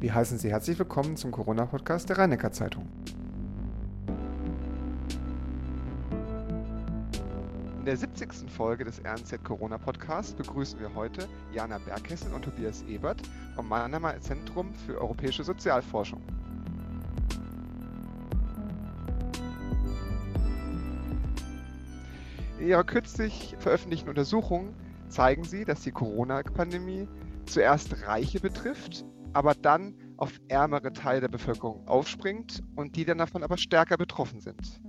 Wir 0.00 0.14
heißen 0.14 0.38
Sie 0.38 0.48
herzlich 0.48 0.78
willkommen 0.78 1.18
zum 1.18 1.30
Corona-Podcast 1.30 2.08
der 2.08 2.16
rhein 2.16 2.52
zeitung 2.52 2.88
In 7.78 7.84
der 7.84 7.98
70. 7.98 8.50
Folge 8.50 8.86
des 8.86 9.02
RNZ 9.04 9.44
Corona 9.44 9.76
Podcasts 9.76 10.32
begrüßen 10.32 10.80
wir 10.80 10.94
heute 10.94 11.28
Jana 11.52 11.76
Berghessen 11.76 12.32
und 12.32 12.46
Tobias 12.46 12.82
Ebert 12.88 13.20
vom 13.54 13.68
Mannheimer 13.68 14.18
Zentrum 14.22 14.72
für 14.86 14.98
Europäische 14.98 15.44
Sozialforschung. 15.44 16.22
In 22.58 22.68
ihrer 22.68 22.84
kürzlich 22.84 23.54
veröffentlichten 23.58 24.08
Untersuchung 24.08 24.72
zeigen 25.10 25.44
sie, 25.44 25.66
dass 25.66 25.82
die 25.82 25.92
Corona-Pandemie 25.92 27.06
zuerst 27.44 28.06
Reiche 28.06 28.40
betrifft 28.40 29.04
aber 29.32 29.54
dann 29.54 29.94
auf 30.16 30.32
ärmere 30.48 30.92
Teile 30.92 31.20
der 31.22 31.28
Bevölkerung 31.28 31.86
aufspringt 31.86 32.62
und 32.76 32.96
die 32.96 33.04
dann 33.04 33.18
davon 33.18 33.42
aber 33.42 33.56
stärker 33.56 33.96
betroffen 33.96 34.40
sind. 34.40 34.80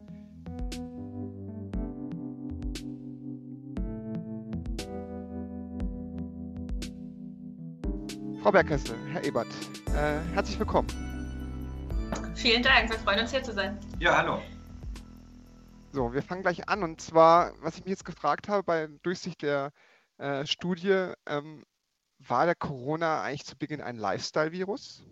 Frau 8.42 8.52
Bergkessel, 8.52 8.96
Herr 9.12 9.24
Ebert, 9.24 9.48
äh, 9.90 10.20
herzlich 10.34 10.58
willkommen. 10.58 10.88
Vielen 12.34 12.64
Dank, 12.64 12.90
wir 12.90 12.98
freuen 12.98 13.20
uns 13.20 13.32
hier 13.32 13.44
zu 13.44 13.54
sein. 13.54 13.78
Ja, 14.00 14.18
hallo. 14.18 14.42
So, 15.92 16.14
wir 16.14 16.24
fangen 16.24 16.42
gleich 16.42 16.68
an 16.68 16.84
und 16.84 17.00
zwar, 17.00 17.54
was 17.62 17.78
ich 17.78 17.86
mich 17.86 17.92
jetzt 17.92 18.06
gefragt 18.06 18.50
habe 18.50 18.64
bei 18.64 18.88
Durchsicht 19.04 19.44
der 19.44 19.72
äh, 20.18 20.46
Studie, 20.48 21.12
ähm, 21.28 21.66
war 22.28 22.46
der 22.46 22.56
Corona 22.56 23.22
eigentlich 23.22 23.46
zu 23.46 23.56
Beginn 23.56 23.82
ein 23.82 23.98
Lifestyle-Virus? 23.98 25.04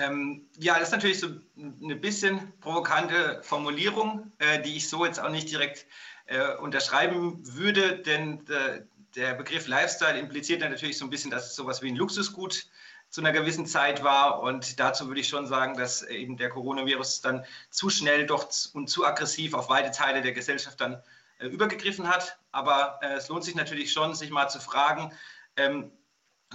Ähm, 0.00 0.48
ja, 0.58 0.74
das 0.74 0.88
ist 0.88 0.92
natürlich 0.92 1.18
so 1.18 1.28
eine 1.56 1.96
bisschen 1.96 2.52
provokante 2.60 3.40
Formulierung, 3.42 4.30
äh, 4.38 4.62
die 4.62 4.76
ich 4.76 4.88
so 4.88 5.04
jetzt 5.04 5.18
auch 5.18 5.30
nicht 5.30 5.50
direkt 5.50 5.86
äh, 6.26 6.54
unterschreiben 6.56 7.40
würde, 7.56 7.98
denn 7.98 8.46
äh, 8.48 8.82
der 9.16 9.34
Begriff 9.34 9.66
Lifestyle 9.66 10.18
impliziert 10.18 10.62
dann 10.62 10.70
natürlich 10.70 10.98
so 10.98 11.04
ein 11.04 11.10
bisschen, 11.10 11.30
dass 11.30 11.46
es 11.46 11.56
sowas 11.56 11.82
wie 11.82 11.88
ein 11.88 11.96
Luxusgut 11.96 12.66
zu 13.10 13.20
einer 13.20 13.32
gewissen 13.32 13.66
Zeit 13.66 14.04
war. 14.04 14.40
Und 14.40 14.78
dazu 14.78 15.08
würde 15.08 15.20
ich 15.20 15.28
schon 15.28 15.46
sagen, 15.46 15.76
dass 15.76 16.02
eben 16.02 16.36
der 16.36 16.50
Coronavirus 16.50 17.22
dann 17.22 17.44
zu 17.70 17.90
schnell 17.90 18.26
doch 18.26 18.48
und 18.74 18.88
zu 18.88 19.06
aggressiv 19.06 19.54
auf 19.54 19.68
weite 19.68 19.90
Teile 19.90 20.22
der 20.22 20.32
Gesellschaft 20.32 20.80
dann 20.80 21.02
äh, 21.38 21.46
übergegriffen 21.46 22.08
hat. 22.08 22.38
Aber 22.52 23.00
äh, 23.02 23.14
es 23.14 23.28
lohnt 23.28 23.44
sich 23.44 23.54
natürlich 23.54 23.92
schon, 23.92 24.14
sich 24.14 24.30
mal 24.30 24.48
zu 24.48 24.60
fragen, 24.60 25.12
ähm, 25.58 25.92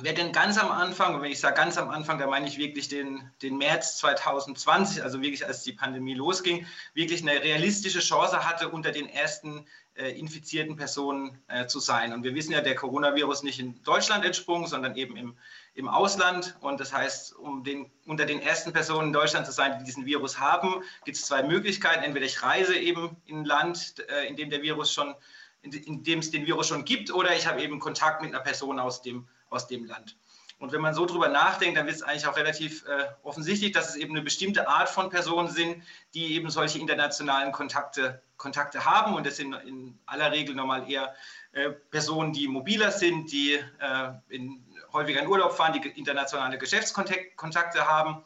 wer 0.02 0.14
denn 0.14 0.32
ganz 0.32 0.58
am 0.58 0.72
Anfang, 0.72 1.16
und 1.16 1.22
wenn 1.22 1.32
ich 1.32 1.40
sage 1.40 1.56
ganz 1.56 1.78
am 1.78 1.90
Anfang, 1.90 2.18
da 2.18 2.28
meine 2.28 2.48
ich 2.48 2.58
wirklich 2.58 2.88
den, 2.88 3.30
den 3.42 3.58
März 3.58 3.98
2020, 3.98 5.04
also 5.04 5.22
wirklich 5.22 5.46
als 5.46 5.64
die 5.64 5.74
Pandemie 5.74 6.16
losging, 6.16 6.66
wirklich 6.94 7.22
eine 7.22 7.44
realistische 7.44 8.00
Chance 8.00 8.48
hatte, 8.48 8.70
unter 8.70 8.92
den 8.92 9.08
ersten 9.08 9.68
äh, 9.96 10.10
infizierten 10.18 10.76
Personen 10.76 11.40
äh, 11.48 11.68
zu 11.68 11.80
sein. 11.80 12.14
Und 12.14 12.24
wir 12.24 12.34
wissen 12.34 12.52
ja, 12.52 12.62
der 12.62 12.74
Coronavirus 12.74 13.44
nicht 13.44 13.60
in 13.60 13.84
Deutschland 13.84 14.26
entsprungen, 14.26 14.66
sondern 14.66 14.96
eben 14.96 15.16
im, 15.16 15.38
im 15.76 15.88
Ausland. 15.88 16.58
Und 16.62 16.80
das 16.80 16.92
heißt, 16.92 17.36
um 17.36 17.64
den, 17.64 17.92
unter 18.08 18.26
den 18.26 18.40
ersten 18.40 18.74
Personen 18.74 19.08
in 19.08 19.14
Deutschland 19.14 19.46
zu 19.46 19.52
sein, 19.52 19.78
die 19.78 19.86
diesen 19.86 20.08
Virus 20.08 20.40
haben, 20.40 20.84
gibt 21.06 21.18
es 21.18 21.26
zwei 21.26 21.44
Möglichkeiten. 21.44 22.04
Entweder 22.04 22.26
ich 22.26 22.42
reise 22.42 22.76
eben 22.76 23.18
in 23.26 23.42
ein 23.42 23.46
Land, 23.46 24.04
äh, 24.10 24.28
in 24.28 24.36
dem 24.36 24.50
der 24.50 24.64
Virus 24.64 24.92
schon 24.92 25.10
in, 25.10 25.16
in 25.64 26.04
dem 26.04 26.20
es 26.20 26.32
den 26.32 26.46
Virus 26.46 26.68
schon 26.68 26.86
gibt, 26.86 27.12
oder 27.12 27.36
ich 27.36 27.48
habe 27.48 27.62
eben 27.62 27.80
Kontakt 27.80 28.22
mit 28.22 28.34
einer 28.34 28.44
Person 28.44 28.80
aus 28.80 29.02
dem, 29.02 29.28
aus 29.50 29.68
dem 29.68 29.86
Land. 29.86 30.18
Und 30.60 30.72
wenn 30.72 30.82
man 30.82 30.94
so 30.94 31.06
drüber 31.06 31.28
nachdenkt, 31.28 31.78
dann 31.78 31.88
wird 31.88 31.98
es 31.98 32.04
eigentlich 32.04 32.28
auch 32.28 32.38
relativ 32.38 32.86
äh, 32.86 33.08
offensichtlich, 33.24 33.72
dass 33.72 33.90
es 33.90 33.96
eben 33.96 34.12
eine 34.12 34.22
bestimmte 34.22 34.68
Art 34.68 34.90
von 34.90 35.10
Personen 35.10 35.50
sind, 35.50 35.84
die 36.14 36.36
eben 36.36 36.50
solche 36.50 36.80
internationalen 36.80 37.52
Kontakte, 37.52 38.22
Kontakte 38.38 38.86
haben. 38.86 39.14
Und 39.16 39.26
das 39.26 39.38
sind 39.38 39.54
in 39.66 40.00
aller 40.06 40.32
Regel 40.32 40.56
normal 40.56 40.90
eher 40.90 41.16
äh, 41.52 41.72
Personen, 41.72 42.32
die 42.32 42.48
mobiler 42.48 42.92
sind, 42.92 43.32
die 43.32 43.56
äh, 43.56 44.12
in, 44.30 44.64
häufiger 44.94 45.22
in 45.22 45.28
Urlaub 45.28 45.54
fahren, 45.54 45.74
die 45.74 45.90
internationale 45.90 46.58
Geschäftskontakte 46.58 47.86
haben 47.86 48.24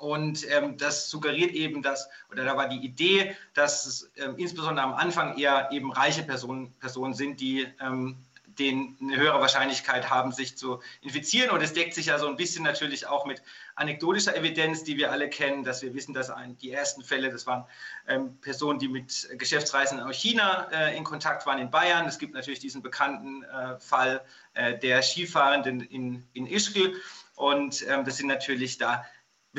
und 0.00 0.48
ähm, 0.50 0.76
das 0.76 1.10
suggeriert 1.10 1.52
eben, 1.52 1.82
dass, 1.82 2.08
oder 2.30 2.44
da 2.44 2.56
war 2.56 2.68
die 2.68 2.84
Idee, 2.84 3.36
dass 3.54 3.86
es 3.86 4.10
ähm, 4.16 4.36
insbesondere 4.36 4.84
am 4.84 4.94
Anfang 4.94 5.36
eher 5.36 5.70
eben 5.72 5.92
reiche 5.92 6.22
Personen, 6.22 6.72
Personen 6.80 7.14
sind, 7.14 7.40
die 7.40 7.66
ähm, 7.80 8.16
den 8.58 8.96
eine 9.00 9.16
höhere 9.16 9.40
Wahrscheinlichkeit 9.40 10.10
haben, 10.10 10.32
sich 10.32 10.56
zu 10.56 10.80
infizieren. 11.00 11.50
Und 11.50 11.62
es 11.62 11.72
deckt 11.72 11.94
sich 11.94 12.06
ja 12.06 12.18
so 12.18 12.26
ein 12.28 12.36
bisschen 12.36 12.64
natürlich 12.64 13.06
auch 13.06 13.24
mit 13.24 13.42
anekdotischer 13.76 14.36
Evidenz, 14.36 14.84
die 14.84 14.96
wir 14.96 15.12
alle 15.12 15.28
kennen, 15.30 15.64
dass 15.64 15.82
wir 15.82 15.94
wissen, 15.94 16.14
dass 16.14 16.30
ein, 16.30 16.58
die 16.58 16.72
ersten 16.72 17.02
Fälle, 17.02 17.30
das 17.30 17.46
waren 17.46 17.64
ähm, 18.06 18.36
Personen, 18.40 18.78
die 18.78 18.88
mit 18.88 19.28
Geschäftsreisen 19.38 20.00
aus 20.00 20.16
China 20.16 20.68
äh, 20.72 20.96
in 20.96 21.04
Kontakt 21.04 21.46
waren 21.46 21.58
in 21.58 21.70
Bayern. 21.70 22.06
Es 22.06 22.18
gibt 22.18 22.34
natürlich 22.34 22.60
diesen 22.60 22.82
bekannten 22.82 23.44
äh, 23.44 23.78
Fall 23.78 24.22
äh, 24.54 24.76
der 24.78 25.02
Skifahrenden 25.02 25.80
in, 25.80 26.26
in 26.32 26.46
Ischgl. 26.46 26.94
Und 27.36 27.86
ähm, 27.88 28.04
das 28.04 28.16
sind 28.16 28.26
natürlich 28.26 28.78
da 28.78 29.04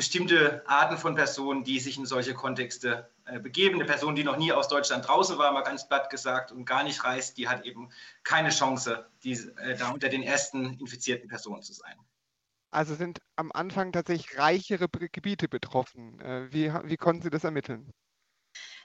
bestimmte 0.00 0.62
Arten 0.66 0.96
von 0.96 1.14
Personen, 1.14 1.62
die 1.62 1.78
sich 1.78 1.98
in 1.98 2.06
solche 2.06 2.32
Kontexte 2.32 3.10
äh, 3.26 3.38
begeben. 3.38 3.74
Eine 3.74 3.84
Person, 3.84 4.14
die 4.14 4.24
noch 4.24 4.38
nie 4.38 4.50
aus 4.50 4.66
Deutschland 4.66 5.06
draußen 5.06 5.36
war, 5.36 5.52
mal 5.52 5.60
ganz 5.60 5.86
platt 5.86 6.08
gesagt, 6.08 6.52
und 6.52 6.64
gar 6.64 6.84
nicht 6.84 7.04
reist, 7.04 7.36
die 7.36 7.48
hat 7.48 7.66
eben 7.66 7.90
keine 8.22 8.48
Chance, 8.48 9.06
die, 9.22 9.32
äh, 9.32 9.76
da 9.76 9.90
unter 9.90 10.08
den 10.08 10.22
ersten 10.22 10.78
infizierten 10.78 11.28
Personen 11.28 11.60
zu 11.60 11.74
sein. 11.74 11.92
Also 12.70 12.94
sind 12.94 13.18
am 13.36 13.52
Anfang 13.52 13.92
tatsächlich 13.92 14.38
reichere 14.38 14.88
Gebiete 14.88 15.48
betroffen. 15.48 16.18
Äh, 16.20 16.50
wie, 16.50 16.72
wie 16.84 16.96
konnten 16.96 17.20
Sie 17.20 17.30
das 17.30 17.44
ermitteln? 17.44 17.92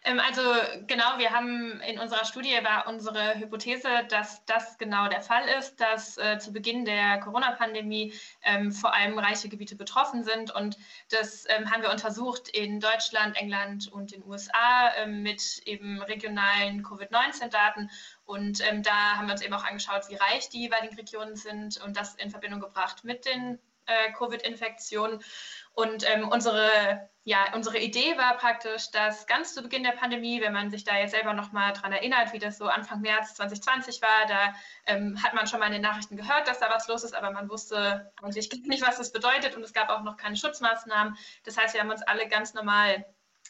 Ähm, 0.05 0.19
also 0.19 0.41
genau, 0.85 1.17
wir 1.17 1.31
haben 1.31 1.81
in 1.81 1.99
unserer 1.99 2.25
Studie 2.25 2.55
war 2.63 2.87
unsere 2.87 3.39
Hypothese, 3.39 3.89
dass 4.07 4.45
das 4.45 4.77
genau 4.77 5.07
der 5.09 5.21
Fall 5.21 5.47
ist, 5.57 5.81
dass 5.81 6.17
äh, 6.17 6.37
zu 6.37 6.53
Beginn 6.53 6.85
der 6.85 7.19
Corona-Pandemie 7.19 8.13
ähm, 8.43 8.71
vor 8.71 8.93
allem 8.93 9.17
reiche 9.17 9.49
Gebiete 9.49 9.75
betroffen 9.75 10.23
sind. 10.23 10.51
Und 10.51 10.77
das 11.09 11.45
ähm, 11.49 11.71
haben 11.71 11.81
wir 11.81 11.89
untersucht 11.89 12.49
in 12.49 12.79
Deutschland, 12.79 13.35
England 13.35 13.91
und 13.91 14.11
den 14.11 14.23
USA 14.23 14.93
ähm, 14.97 15.23
mit 15.23 15.63
eben 15.65 15.99
regionalen 16.03 16.83
Covid-19-Daten. 16.83 17.89
Und 18.25 18.61
ähm, 18.69 18.83
da 18.83 19.17
haben 19.17 19.25
wir 19.25 19.33
uns 19.33 19.41
eben 19.41 19.55
auch 19.55 19.65
angeschaut, 19.65 20.07
wie 20.09 20.15
reich 20.15 20.49
die 20.49 20.61
jeweiligen 20.61 20.95
Regionen 20.95 21.35
sind 21.35 21.81
und 21.83 21.97
das 21.97 22.13
in 22.15 22.29
Verbindung 22.29 22.59
gebracht 22.59 23.03
mit 23.03 23.25
den 23.25 23.57
äh, 23.87 24.11
Covid-Infektionen. 24.13 25.23
Und 25.75 26.09
ähm, 26.09 26.29
unsere, 26.29 27.09
ja, 27.25 27.53
unsere 27.53 27.79
Idee 27.79 28.17
war 28.17 28.37
praktisch, 28.37 28.91
dass 28.91 29.27
ganz 29.27 29.53
zu 29.53 29.61
Beginn 29.61 29.83
der 29.83 29.91
Pandemie, 29.91 30.39
wenn 30.39 30.53
man 30.53 30.71
sich 30.71 30.85
da 30.85 30.97
jetzt 30.97 31.11
selber 31.11 31.33
nochmal 31.33 31.73
dran 31.73 31.91
erinnert, 31.91 32.31
wie 32.31 32.39
das 32.39 32.57
so 32.57 32.65
Anfang 32.67 33.01
März 33.01 33.35
2020 33.35 34.01
war, 34.01 34.25
da 34.27 34.53
ähm, 34.85 35.21
hat 35.21 35.33
man 35.33 35.47
schon 35.47 35.59
mal 35.59 35.67
in 35.67 35.73
den 35.73 35.81
Nachrichten 35.81 36.15
gehört, 36.15 36.47
dass 36.47 36.59
da 36.59 36.69
was 36.69 36.87
los 36.87 37.03
ist, 37.03 37.13
aber 37.13 37.31
man 37.31 37.49
wusste 37.49 38.11
eigentlich 38.21 38.49
nicht, 38.51 38.87
was 38.87 38.97
das 38.97 39.11
bedeutet 39.11 39.57
und 39.57 39.63
es 39.63 39.73
gab 39.73 39.89
auch 39.89 40.03
noch 40.03 40.15
keine 40.15 40.37
Schutzmaßnahmen. 40.37 41.17
Das 41.43 41.57
heißt, 41.57 41.73
wir 41.73 41.81
haben 41.81 41.91
uns 41.91 42.03
alle 42.03 42.29
ganz 42.29 42.53
normal 42.53 43.05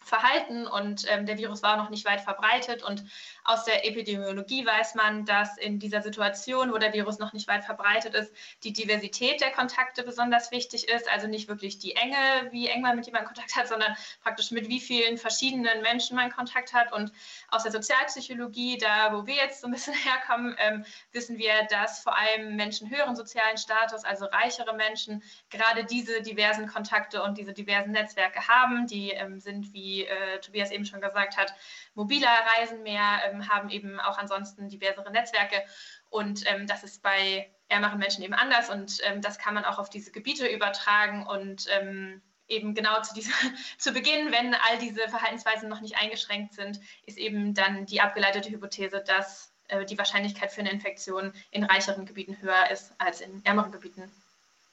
verhalten 0.06 0.68
und 0.68 1.06
ähm, 1.10 1.26
der 1.26 1.38
Virus 1.38 1.64
war 1.64 1.78
noch 1.78 1.90
nicht 1.90 2.06
weit 2.06 2.22
verbreitet. 2.22 2.84
Und 2.84 3.04
aus 3.44 3.64
der 3.64 3.88
Epidemiologie 3.88 4.66
weiß 4.66 4.96
man, 4.96 5.26
dass 5.26 5.58
in 5.58 5.80
dieser 5.80 6.02
Situation, 6.02 6.72
wo 6.72 6.78
der 6.78 6.94
Virus 6.94 7.18
noch 7.18 7.34
nicht 7.34 7.48
weit 7.48 7.66
verbreitet 7.66 8.14
ist, 8.14 8.32
die 8.64 8.72
Diversität 8.72 9.42
der 9.42 9.52
Kontakte 9.52 10.04
besonders 10.04 10.52
wichtig 10.52 10.88
ist. 10.88 11.10
Also 11.12 11.28
nicht 11.28 11.48
wirklich 11.48 11.80
die 11.80 11.96
Enge, 11.96 12.52
wie 12.52 12.68
eng 12.68 12.82
man 12.82 12.96
mit 12.96 13.08
jemandem 13.08 13.28
Kontakt 13.28 13.56
hat, 13.56 13.68
sondern 13.68 13.96
praktisch 14.22 14.52
mit 14.52 14.70
wie 14.70 14.80
vielen 14.80 15.18
verschiedenen 15.18 15.82
Menschen 15.82 16.16
man 16.16 16.32
Kontakt 16.32 16.74
hat. 16.74 16.94
Und 16.94 17.12
aus 17.50 17.64
der 17.64 17.72
Sozialpsychologie, 17.72 18.78
da 18.78 19.12
wo 19.12 19.26
wir 19.26 19.36
jetzt 19.36 19.62
so 19.62 19.68
ein 19.68 19.74
bisschen 19.74 19.94
herkommen, 20.06 20.56
ähm, 20.60 20.86
wissen 21.14 21.40
wir, 21.40 21.54
dass 21.72 22.02
vor 22.02 22.16
allem 22.16 22.56
Menschen 22.56 22.92
höheren 22.92 23.16
sozialen 23.16 23.58
Status, 23.58 24.04
also 24.04 24.26
reichere 24.26 24.76
Menschen, 24.76 25.24
gerade 25.50 25.84
diese 25.84 26.22
diversen 26.22 26.68
Kontakte 26.68 27.24
und 27.24 27.40
diese 27.40 27.54
diversen 27.54 27.92
Netzwerke 27.92 28.48
haben. 28.48 28.86
Die 28.86 29.10
ähm, 29.10 29.40
sind 29.40 29.74
wie 29.74 29.95
wie 29.96 30.06
äh, 30.06 30.40
Tobias 30.40 30.72
eben 30.72 30.86
schon 30.86 31.02
gesagt 31.02 31.38
hat, 31.38 31.54
mobiler 31.94 32.36
reisen 32.58 32.84
mehr, 32.84 33.22
ähm, 33.26 33.50
haben 33.50 33.70
eben 33.70 34.00
auch 34.00 34.18
ansonsten 34.18 34.70
diversere 34.70 35.12
Netzwerke. 35.12 35.64
Und 36.10 36.44
ähm, 36.52 36.68
das 36.68 36.84
ist 36.84 37.02
bei 37.02 37.50
ärmeren 37.68 37.98
Menschen 37.98 38.24
eben 38.24 38.34
anders 38.34 38.70
und 38.70 39.00
ähm, 39.04 39.22
das 39.22 39.40
kann 39.40 39.56
man 39.56 39.66
auch 39.66 39.80
auf 39.80 39.90
diese 39.90 40.12
Gebiete 40.12 40.48
übertragen 40.48 41.26
und 41.26 41.66
ähm, 41.72 42.22
eben 42.48 42.76
genau 42.76 43.02
zu, 43.02 43.14
dieser, 43.16 43.34
zu 43.80 43.92
Beginn, 43.92 44.32
wenn 44.32 44.54
all 44.54 44.78
diese 44.80 45.08
Verhaltensweisen 45.10 45.68
noch 45.68 45.82
nicht 45.82 45.98
eingeschränkt 45.98 46.54
sind, 46.54 46.80
ist 47.06 47.18
eben 47.18 47.54
dann 47.54 47.86
die 47.88 48.02
abgeleitete 48.02 48.52
Hypothese, 48.52 49.04
dass 49.06 49.52
äh, 49.68 49.84
die 49.86 49.98
Wahrscheinlichkeit 49.98 50.52
für 50.52 50.62
eine 50.62 50.72
Infektion 50.72 51.34
in 51.50 51.64
reicheren 51.64 52.06
Gebieten 52.06 52.38
höher 52.40 52.70
ist 52.72 52.94
als 53.00 53.22
in 53.22 53.44
ärmeren 53.46 53.72
Gebieten. 53.72 54.12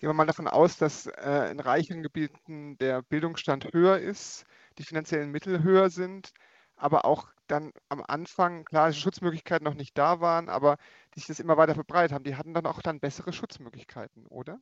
Gehen 0.02 0.10
wir 0.10 0.14
mal 0.14 0.26
davon 0.26 0.48
aus, 0.48 0.76
dass 0.78 1.06
äh, 1.06 1.52
in 1.52 1.60
reicheren 1.60 2.02
Gebieten 2.02 2.76
der 2.78 3.02
Bildungsstand 3.02 3.72
höher 3.72 3.98
ist 3.98 4.44
die 4.78 4.84
finanziellen 4.84 5.30
Mittel 5.30 5.62
höher 5.62 5.90
sind, 5.90 6.32
aber 6.76 7.04
auch 7.04 7.28
dann 7.46 7.72
am 7.88 8.02
Anfang, 8.06 8.64
klar, 8.64 8.92
Schutzmöglichkeiten 8.92 9.64
noch 9.64 9.74
nicht 9.74 9.96
da 9.96 10.20
waren, 10.20 10.48
aber 10.48 10.78
die 11.14 11.20
sich 11.20 11.28
das 11.28 11.40
immer 11.40 11.56
weiter 11.56 11.74
verbreitet 11.74 12.12
haben, 12.12 12.24
die 12.24 12.36
hatten 12.36 12.54
dann 12.54 12.66
auch 12.66 12.80
dann 12.80 13.00
bessere 13.00 13.32
Schutzmöglichkeiten, 13.32 14.26
oder? 14.26 14.58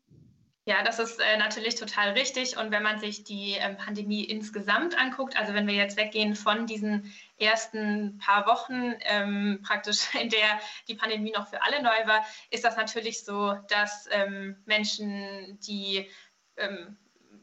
Ja, 0.66 0.82
das 0.84 0.98
ist 0.98 1.18
äh, 1.20 1.38
natürlich 1.38 1.74
total 1.74 2.10
richtig. 2.10 2.58
Und 2.58 2.70
wenn 2.70 2.82
man 2.82 3.00
sich 3.00 3.24
die 3.24 3.54
ähm, 3.58 3.76
Pandemie 3.76 4.24
insgesamt 4.24 4.96
anguckt, 4.96 5.36
also 5.36 5.54
wenn 5.54 5.66
wir 5.66 5.74
jetzt 5.74 5.96
weggehen 5.96 6.36
von 6.36 6.66
diesen 6.66 7.12
ersten 7.38 8.18
paar 8.18 8.46
Wochen, 8.46 8.94
ähm, 9.00 9.60
praktisch 9.66 10.14
in 10.14 10.28
der 10.28 10.60
die 10.86 10.94
Pandemie 10.94 11.32
noch 11.32 11.48
für 11.48 11.62
alle 11.62 11.82
neu 11.82 12.06
war, 12.06 12.24
ist 12.50 12.64
das 12.64 12.76
natürlich 12.76 13.24
so, 13.24 13.54
dass 13.68 14.06
ähm, 14.10 14.62
Menschen, 14.66 15.58
die 15.60 16.08
ähm, 16.56 16.96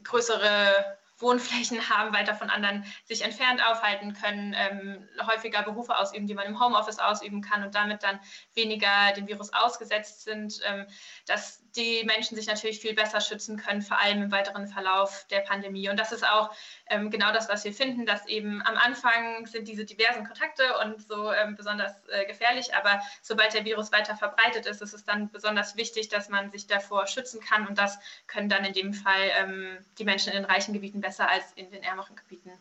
größere 0.03 0.97
Wohnflächen 1.19 1.89
haben, 1.89 2.13
weiter 2.13 2.35
von 2.35 2.49
anderen 2.49 2.85
sich 3.05 3.23
entfernt 3.23 3.61
aufhalten 3.65 4.13
können, 4.13 4.55
ähm, 4.55 5.07
häufiger 5.25 5.63
Berufe 5.63 5.97
ausüben, 5.97 6.27
die 6.27 6.33
man 6.33 6.45
im 6.45 6.59
Homeoffice 6.59 6.99
ausüben 6.99 7.41
kann 7.41 7.63
und 7.63 7.75
damit 7.75 8.03
dann 8.03 8.19
weniger 8.53 9.13
dem 9.15 9.27
Virus 9.27 9.51
ausgesetzt 9.53 10.23
sind, 10.23 10.59
ähm, 10.65 10.85
dass 11.25 11.66
die 11.77 12.03
Menschen 12.05 12.35
sich 12.35 12.47
natürlich 12.47 12.79
viel 12.79 12.93
besser 12.93 13.21
schützen 13.21 13.57
können, 13.57 13.81
vor 13.81 13.99
allem 13.99 14.23
im 14.23 14.31
weiteren 14.31 14.67
Verlauf 14.67 15.25
der 15.29 15.41
Pandemie. 15.41 15.89
Und 15.89 15.99
das 15.99 16.11
ist 16.11 16.27
auch 16.27 16.53
ähm, 16.87 17.09
genau 17.09 17.31
das, 17.31 17.47
was 17.47 17.63
wir 17.63 17.73
finden, 17.73 18.05
dass 18.05 18.27
eben 18.27 18.61
am 18.63 18.75
Anfang 18.75 19.45
sind 19.45 19.67
diese 19.67 19.85
diversen 19.85 20.25
Kontakte 20.25 20.63
und 20.83 21.07
so 21.07 21.31
ähm, 21.31 21.55
besonders 21.55 21.93
äh, 22.09 22.25
gefährlich, 22.25 22.75
aber 22.75 23.01
sobald 23.21 23.53
der 23.53 23.65
Virus 23.65 23.91
weiter 23.91 24.15
verbreitet 24.15 24.65
ist, 24.65 24.81
ist 24.81 24.93
es 24.93 25.05
dann 25.05 25.31
besonders 25.31 25.77
wichtig, 25.77 26.09
dass 26.09 26.29
man 26.29 26.51
sich 26.51 26.67
davor 26.67 27.07
schützen 27.07 27.39
kann 27.39 27.67
und 27.67 27.77
das 27.77 27.99
können 28.25 28.49
dann 28.49 28.65
in 28.65 28.73
dem 28.73 28.93
Fall 28.93 29.31
ähm, 29.39 29.77
die 29.97 30.05
Menschen 30.05 30.33
in 30.33 30.41
den 30.41 30.45
reichen 30.45 30.73
Gebieten 30.73 31.01
besser 31.01 31.29
als 31.29 31.53
in 31.55 31.69
den 31.71 31.83
ärmeren 31.83 32.15
Gebieten. 32.15 32.51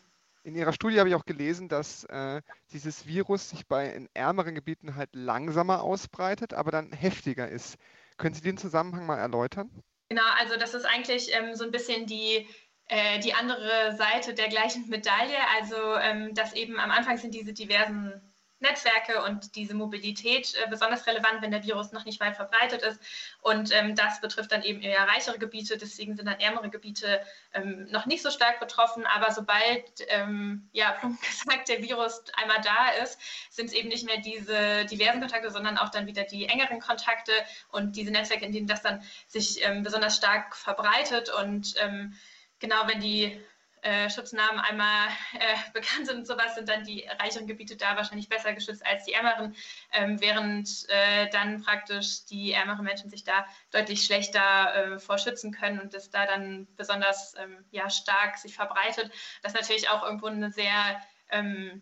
In 0.47 0.55
Ihrer 0.55 0.71
Studie 0.71 0.97
habe 0.99 1.09
ich 1.09 1.15
auch 1.15 1.25
gelesen, 1.25 1.67
dass 1.67 2.05
äh, 2.05 2.41
dieses 2.71 3.05
Virus 3.05 3.49
sich 3.49 3.67
bei 3.67 3.89
in 3.89 4.07
ärmeren 4.13 4.55
Gebieten 4.55 4.95
halt 4.95 5.09
langsamer 5.11 5.83
ausbreitet, 5.83 6.53
aber 6.53 6.71
dann 6.71 6.93
heftiger 6.93 7.49
ist. 7.49 7.77
Können 8.17 8.35
Sie 8.35 8.41
den 8.41 8.57
Zusammenhang 8.57 9.05
mal 9.05 9.17
erläutern? 9.17 9.69
Genau, 10.09 10.23
also 10.39 10.57
das 10.57 10.73
ist 10.73 10.85
eigentlich 10.85 11.33
ähm, 11.33 11.55
so 11.55 11.63
ein 11.63 11.71
bisschen 11.71 12.05
die 12.05 12.47
äh, 12.87 13.19
die 13.19 13.33
andere 13.33 13.95
Seite 13.97 14.33
der 14.33 14.47
gleichen 14.47 14.87
Medaille. 14.89 15.37
Also, 15.57 15.75
ähm, 15.75 16.33
dass 16.33 16.53
eben 16.53 16.79
am 16.79 16.91
Anfang 16.91 17.17
sind 17.17 17.33
diese 17.33 17.53
diversen 17.53 18.21
Netzwerke 18.59 19.23
und 19.23 19.55
diese 19.55 19.75
Mobilität 19.75 20.55
äh, 20.55 20.67
besonders 20.69 21.05
relevant, 21.05 21.41
wenn 21.41 21.51
der 21.51 21.63
Virus 21.63 21.91
noch 21.91 22.05
nicht 22.05 22.19
weit 22.19 22.35
verbreitet 22.35 22.81
ist. 22.81 22.99
Und 23.41 23.71
ähm, 23.73 23.95
das 23.95 24.19
betrifft 24.19 24.51
dann 24.51 24.63
eben 24.63 24.81
eher 24.81 25.07
reichere 25.07 25.37
Gebiete, 25.37 25.77
deswegen 25.77 26.15
sind 26.15 26.25
dann 26.25 26.39
ärmere 26.39 26.69
Gebiete 26.69 27.21
ähm, 27.53 27.87
noch 27.91 28.05
nicht 28.05 28.23
so 28.23 28.31
stark 28.31 28.59
betroffen. 28.59 29.05
Aber 29.05 29.31
sobald, 29.31 29.83
ähm, 30.07 30.69
ja, 30.71 30.97
gesagt, 31.21 31.69
der 31.69 31.83
Virus 31.83 32.23
einmal 32.35 32.61
da 32.61 32.89
ist, 33.03 33.19
sind 33.49 33.67
es 33.67 33.73
eben 33.73 33.89
nicht 33.89 34.05
mehr 34.05 34.17
diese 34.17 34.85
diversen 34.85 35.19
Kontakte, 35.19 35.51
sondern 35.51 35.77
auch 35.77 35.89
dann 35.89 36.07
wieder 36.07 36.23
die 36.23 36.47
engeren 36.47 36.79
Kontakte 36.79 37.31
und 37.69 37.95
diese 37.95 38.11
Netzwerke, 38.11 38.45
in 38.45 38.51
denen 38.51 38.67
das 38.67 38.81
dann 38.81 39.03
sich 39.27 39.63
ähm, 39.63 39.83
besonders 39.83 40.15
stark 40.15 40.55
verbreitet 40.55 41.29
und 41.29 41.75
ähm, 41.79 42.15
genau, 42.59 42.87
wenn 42.87 42.99
die 42.99 43.39
äh, 43.87 44.09
Schutznamen 44.09 44.59
einmal 44.59 45.07
äh, 45.33 45.55
bekannt 45.73 46.07
sind 46.07 46.17
und 46.17 46.27
sowas, 46.27 46.55
sind 46.55 46.67
dann 46.67 46.83
die 46.83 47.07
reicheren 47.19 47.47
Gebiete 47.47 47.77
da 47.77 47.95
wahrscheinlich 47.95 48.27
besser 48.27 48.53
geschützt 48.53 48.85
als 48.85 49.05
die 49.05 49.13
ärmeren, 49.13 49.55
ähm, 49.93 50.19
während 50.19 50.69
äh, 50.89 51.29
dann 51.29 51.63
praktisch 51.63 52.25
die 52.25 52.51
ärmeren 52.51 52.83
Menschen 52.83 53.09
sich 53.09 53.23
da 53.23 53.45
deutlich 53.71 54.03
schlechter 54.03 54.75
äh, 54.75 54.99
vor 54.99 55.17
schützen 55.17 55.53
können 55.53 55.79
und 55.79 55.93
das 55.93 56.09
da 56.09 56.25
dann 56.25 56.67
besonders 56.75 57.33
ähm, 57.37 57.63
ja, 57.71 57.89
stark 57.89 58.37
sich 58.37 58.55
verbreitet. 58.55 59.09
Das 59.41 59.53
ist 59.53 59.61
natürlich 59.61 59.89
auch 59.89 60.03
irgendwo 60.03 60.27
eine 60.27 60.51
sehr 60.51 61.01
ähm, 61.29 61.81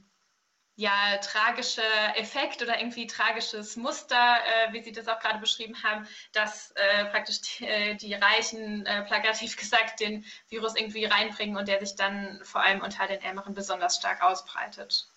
ja, 0.75 1.18
tragischer 1.22 1.81
Effekt 2.18 2.62
oder 2.62 2.80
irgendwie 2.80 3.07
tragisches 3.07 3.77
Muster, 3.77 4.16
äh, 4.16 4.74
wie 4.74 4.83
Sie 4.83 4.92
das 4.92 5.07
auch 5.07 5.19
gerade 5.19 5.39
beschrieben 5.39 5.75
haben, 5.83 6.06
dass 6.33 6.72
äh, 6.72 7.06
praktisch 7.06 7.42
die, 7.42 7.66
äh, 7.66 7.95
die 7.95 8.13
Reichen, 8.13 8.86
äh, 8.86 9.04
plakativ 9.04 9.56
gesagt, 9.57 10.01
den 10.01 10.25
Virus 10.50 10.75
irgendwie 10.75 11.06
reinbringen 11.06 11.56
und 11.56 11.68
der 11.68 11.80
sich 11.80 11.95
dann 11.95 12.39
vor 12.44 12.62
allem 12.62 12.81
unter 12.81 13.07
den 13.07 13.22
Ärmeren 13.22 13.54
besonders 13.54 13.95
stark 13.95 14.22
ausbreitet. 14.22 15.07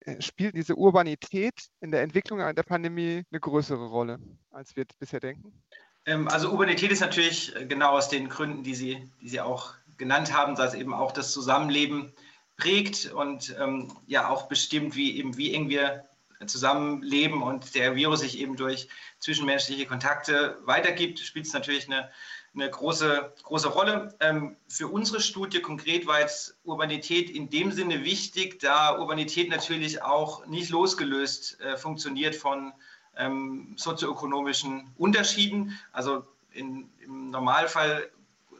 Äh, 0.00 0.20
spielt 0.20 0.56
diese 0.56 0.74
Urbanität 0.74 1.54
in 1.80 1.92
der 1.92 2.02
Entwicklung 2.02 2.38
der 2.38 2.62
Pandemie 2.62 3.22
eine 3.30 3.40
größere 3.40 3.86
Rolle, 3.86 4.18
als 4.50 4.74
wir 4.74 4.84
bisher 4.98 5.20
denken? 5.20 5.62
Ähm, 6.06 6.28
also 6.28 6.50
Urbanität 6.50 6.90
ist 6.90 7.00
natürlich 7.00 7.54
äh, 7.54 7.66
genau 7.66 7.92
aus 7.92 8.08
den 8.08 8.28
Gründen, 8.28 8.64
die 8.64 8.74
Sie, 8.74 9.10
die 9.20 9.28
Sie 9.28 9.40
auch 9.40 9.74
genannt 9.96 10.32
haben, 10.36 10.56
dass 10.56 10.74
eben 10.74 10.92
auch 10.92 11.12
das 11.12 11.32
Zusammenleben 11.32 12.12
prägt 12.56 13.12
und 13.12 13.54
ähm, 13.58 13.92
ja 14.06 14.28
auch 14.28 14.48
bestimmt, 14.48 14.96
wie 14.96 15.18
eben 15.18 15.36
wie 15.36 15.54
eng 15.54 15.68
wir 15.68 16.04
zusammenleben 16.46 17.42
und 17.42 17.74
der 17.74 17.96
Virus 17.96 18.20
sich 18.20 18.38
eben 18.38 18.56
durch 18.56 18.88
zwischenmenschliche 19.18 19.86
Kontakte 19.86 20.58
weitergibt, 20.64 21.18
spielt 21.20 21.46
es 21.46 21.52
natürlich 21.52 21.86
eine, 21.86 22.10
eine 22.54 22.68
große, 22.70 23.32
große 23.42 23.68
Rolle. 23.68 24.14
Ähm, 24.20 24.56
für 24.68 24.88
unsere 24.88 25.20
Studie 25.20 25.60
konkret 25.60 26.06
war 26.06 26.20
jetzt 26.20 26.56
Urbanität 26.64 27.30
in 27.30 27.50
dem 27.50 27.72
Sinne 27.72 28.04
wichtig, 28.04 28.60
da 28.60 28.98
Urbanität 28.98 29.48
natürlich 29.48 30.02
auch 30.02 30.46
nicht 30.46 30.70
losgelöst 30.70 31.60
äh, 31.60 31.76
funktioniert 31.76 32.34
von 32.34 32.72
ähm, 33.16 33.74
sozioökonomischen 33.76 34.90
Unterschieden. 34.96 35.78
Also 35.92 36.26
in, 36.52 36.90
im 37.00 37.30
Normalfall 37.30 38.10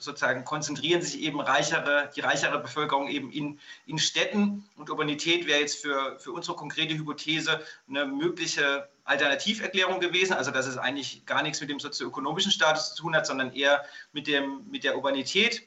sozusagen 0.04 0.44
konzentrieren 0.44 1.02
sich 1.02 1.20
eben 1.20 1.40
reichere, 1.40 2.10
die 2.14 2.20
reichere 2.20 2.58
Bevölkerung 2.60 3.08
eben 3.08 3.30
in, 3.30 3.58
in 3.86 3.98
Städten. 3.98 4.68
Und 4.76 4.90
Urbanität 4.90 5.46
wäre 5.46 5.60
jetzt 5.60 5.80
für, 5.82 6.18
für 6.18 6.32
unsere 6.32 6.56
konkrete 6.56 6.94
Hypothese 6.94 7.60
eine 7.88 8.06
mögliche 8.06 8.88
Alternativerklärung 9.04 10.00
gewesen, 10.00 10.34
also 10.34 10.50
dass 10.50 10.66
es 10.66 10.78
eigentlich 10.78 11.26
gar 11.26 11.42
nichts 11.42 11.60
mit 11.60 11.70
dem 11.70 11.80
sozioökonomischen 11.80 12.52
Status 12.52 12.94
zu 12.94 13.02
tun 13.02 13.16
hat, 13.16 13.26
sondern 13.26 13.52
eher 13.52 13.84
mit, 14.12 14.26
dem, 14.26 14.64
mit 14.70 14.84
der 14.84 14.96
Urbanität. 14.96 15.66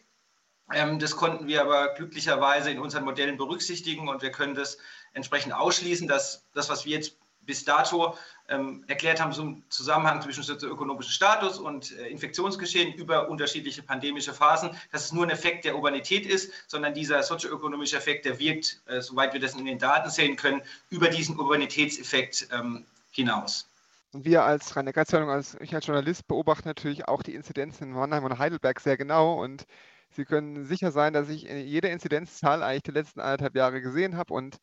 Ähm, 0.73 0.99
das 0.99 1.15
konnten 1.15 1.47
wir 1.47 1.61
aber 1.61 1.93
glücklicherweise 1.93 2.71
in 2.71 2.79
unseren 2.79 3.05
Modellen 3.05 3.37
berücksichtigen 3.37 4.09
und 4.09 4.21
wir 4.21 4.31
können 4.31 4.55
das 4.55 4.77
entsprechend 5.13 5.53
ausschließen, 5.53 6.07
dass 6.07 6.45
das, 6.53 6.69
was 6.69 6.85
wir 6.85 6.93
jetzt 6.93 7.17
bis 7.47 7.65
dato 7.65 8.15
ähm, 8.49 8.83
erklärt 8.87 9.19
haben 9.19 9.31
zum 9.33 9.63
Zusammenhang 9.69 10.21
zwischen 10.21 10.43
sozioökonomischem 10.43 11.11
Status 11.11 11.57
und 11.57 11.97
äh, 11.97 12.07
Infektionsgeschehen 12.09 12.93
über 12.93 13.27
unterschiedliche 13.29 13.81
pandemische 13.81 14.33
Phasen, 14.33 14.69
dass 14.91 15.05
es 15.05 15.11
nur 15.11 15.23
ein 15.23 15.31
Effekt 15.31 15.65
der 15.65 15.75
Urbanität 15.75 16.27
ist, 16.27 16.51
sondern 16.67 16.93
dieser 16.93 17.23
sozioökonomische 17.23 17.97
Effekt, 17.97 18.25
der 18.25 18.37
wirkt, 18.37 18.79
äh, 18.85 19.01
soweit 19.01 19.33
wir 19.33 19.39
das 19.39 19.55
in 19.55 19.65
den 19.65 19.79
Daten 19.79 20.11
sehen 20.11 20.35
können, 20.35 20.61
über 20.91 21.07
diesen 21.07 21.39
Urbanitätseffekt 21.39 22.49
ähm, 22.51 22.85
hinaus. 23.11 23.67
Wir 24.13 24.43
als 24.43 24.75
rhein 24.75 24.91
zeitung 24.93 25.29
als 25.29 25.57
ich 25.59 25.75
als 25.75 25.85
Journalist 25.85 26.27
beobachte 26.27 26.67
natürlich 26.67 27.07
auch 27.07 27.23
die 27.23 27.35
Inzidenzen 27.35 27.85
in 27.85 27.91
Mannheim 27.91 28.23
und 28.23 28.37
Heidelberg 28.37 28.79
sehr 28.79 28.97
genau 28.97 29.33
und 29.33 29.65
Sie 30.09 30.25
können 30.25 30.65
sicher 30.65 30.91
sein, 30.91 31.13
dass 31.13 31.29
ich 31.29 31.43
jede 31.43 31.89
Inzidenzzahl 31.89 32.63
eigentlich 32.63 32.83
die 32.83 32.91
letzten 32.91 33.19
anderthalb 33.19 33.55
Jahre 33.55 33.81
gesehen 33.81 34.17
habe 34.17 34.33
und 34.33 34.57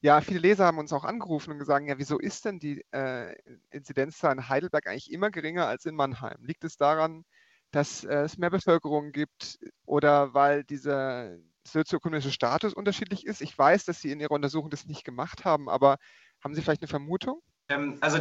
ja, 0.00 0.20
viele 0.20 0.40
Leser 0.40 0.66
haben 0.66 0.78
uns 0.78 0.92
auch 0.92 1.04
angerufen 1.04 1.52
und 1.52 1.58
gesagt, 1.58 1.86
ja, 1.86 1.98
wieso 1.98 2.18
ist 2.18 2.44
denn 2.44 2.58
die 2.58 2.84
äh, 2.92 3.34
Inzidenzzahl 3.70 4.32
in 4.34 4.48
Heidelberg 4.48 4.86
eigentlich 4.86 5.10
immer 5.10 5.30
geringer 5.30 5.66
als 5.66 5.86
in 5.86 5.94
Mannheim? 5.94 6.38
Liegt 6.42 6.64
es 6.64 6.76
daran, 6.76 7.24
dass 7.70 8.04
äh, 8.04 8.22
es 8.22 8.38
mehr 8.38 8.50
Bevölkerung 8.50 9.12
gibt 9.12 9.58
oder 9.84 10.34
weil 10.34 10.64
dieser 10.64 11.36
sozioökonomische 11.66 12.30
Status 12.30 12.74
unterschiedlich 12.74 13.26
ist? 13.26 13.40
Ich 13.40 13.56
weiß, 13.56 13.84
dass 13.84 14.00
Sie 14.00 14.10
in 14.10 14.20
Ihrer 14.20 14.32
Untersuchung 14.32 14.70
das 14.70 14.86
nicht 14.86 15.04
gemacht 15.04 15.44
haben, 15.44 15.68
aber 15.68 15.96
haben 16.42 16.54
Sie 16.54 16.62
vielleicht 16.62 16.82
eine 16.82 16.88
Vermutung? 16.88 17.40
Ähm, 17.68 17.98
also 18.00 18.18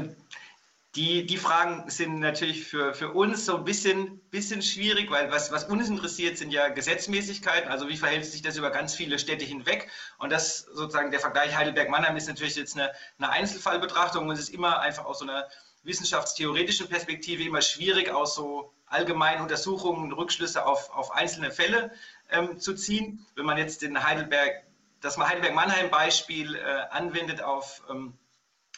die, 0.96 1.26
die 1.26 1.38
Fragen 1.38 1.90
sind 1.90 2.20
natürlich 2.20 2.66
für, 2.66 2.94
für 2.94 3.12
uns 3.12 3.46
so 3.46 3.58
ein 3.58 3.66
bisschen, 3.66 4.20
bisschen 4.30 4.62
schwierig, 4.62 5.12
weil 5.12 5.30
was, 5.30 5.52
was 5.52 5.66
uns 5.66 5.90
interessiert, 5.90 6.38
sind 6.38 6.52
ja 6.52 6.70
Gesetzmäßigkeiten. 6.70 7.70
Also 7.70 7.90
wie 7.90 7.98
verhält 7.98 8.26
sich 8.26 8.42
das 8.42 8.56
über 8.56 8.70
ganz 8.70 8.96
viele 8.96 9.20
Städte 9.20 9.44
hinweg? 9.44 9.90
Und 10.20 10.32
das 10.32 10.60
sozusagen 10.60 11.12
der 11.12 11.20
Vergleich 11.20 11.56
Heidelberg-Mannheim 11.56 12.16
ist 12.16 12.28
natürlich 12.30 12.56
jetzt 12.56 12.78
eine, 12.78 12.92
eine 13.18 13.30
Einzelfallbetrachtung 13.30 14.28
und 14.28 14.34
es 14.36 14.40
ist 14.40 14.50
immer 14.50 14.80
einfach 14.80 15.04
aus 15.06 15.20
so 15.20 15.26
einer 15.26 15.48
wissenschaftstheoretischen 15.84 16.88
Perspektive 16.88 17.44
immer 17.44 17.62
schwierig, 17.62 18.10
aus 18.10 18.34
so 18.34 18.74
allgemeinen 18.86 19.42
Untersuchungen 19.42 20.14
Rückschlüsse 20.14 20.66
auf, 20.66 20.90
auf 20.92 21.12
einzelne 21.12 21.52
Fälle 21.52 21.92
ähm, 22.32 22.60
zu 22.60 22.74
ziehen. 22.74 23.26
Wenn 23.36 23.46
man 23.46 23.58
jetzt 23.58 23.82
den 23.82 24.02
Heidelberg, 24.02 24.64
das 25.02 25.18
Heidelberg-Mannheim-Beispiel 25.18 26.56
äh, 26.56 26.62
anwendet 26.90 27.42
auf 27.42 27.84
ähm, 27.90 28.14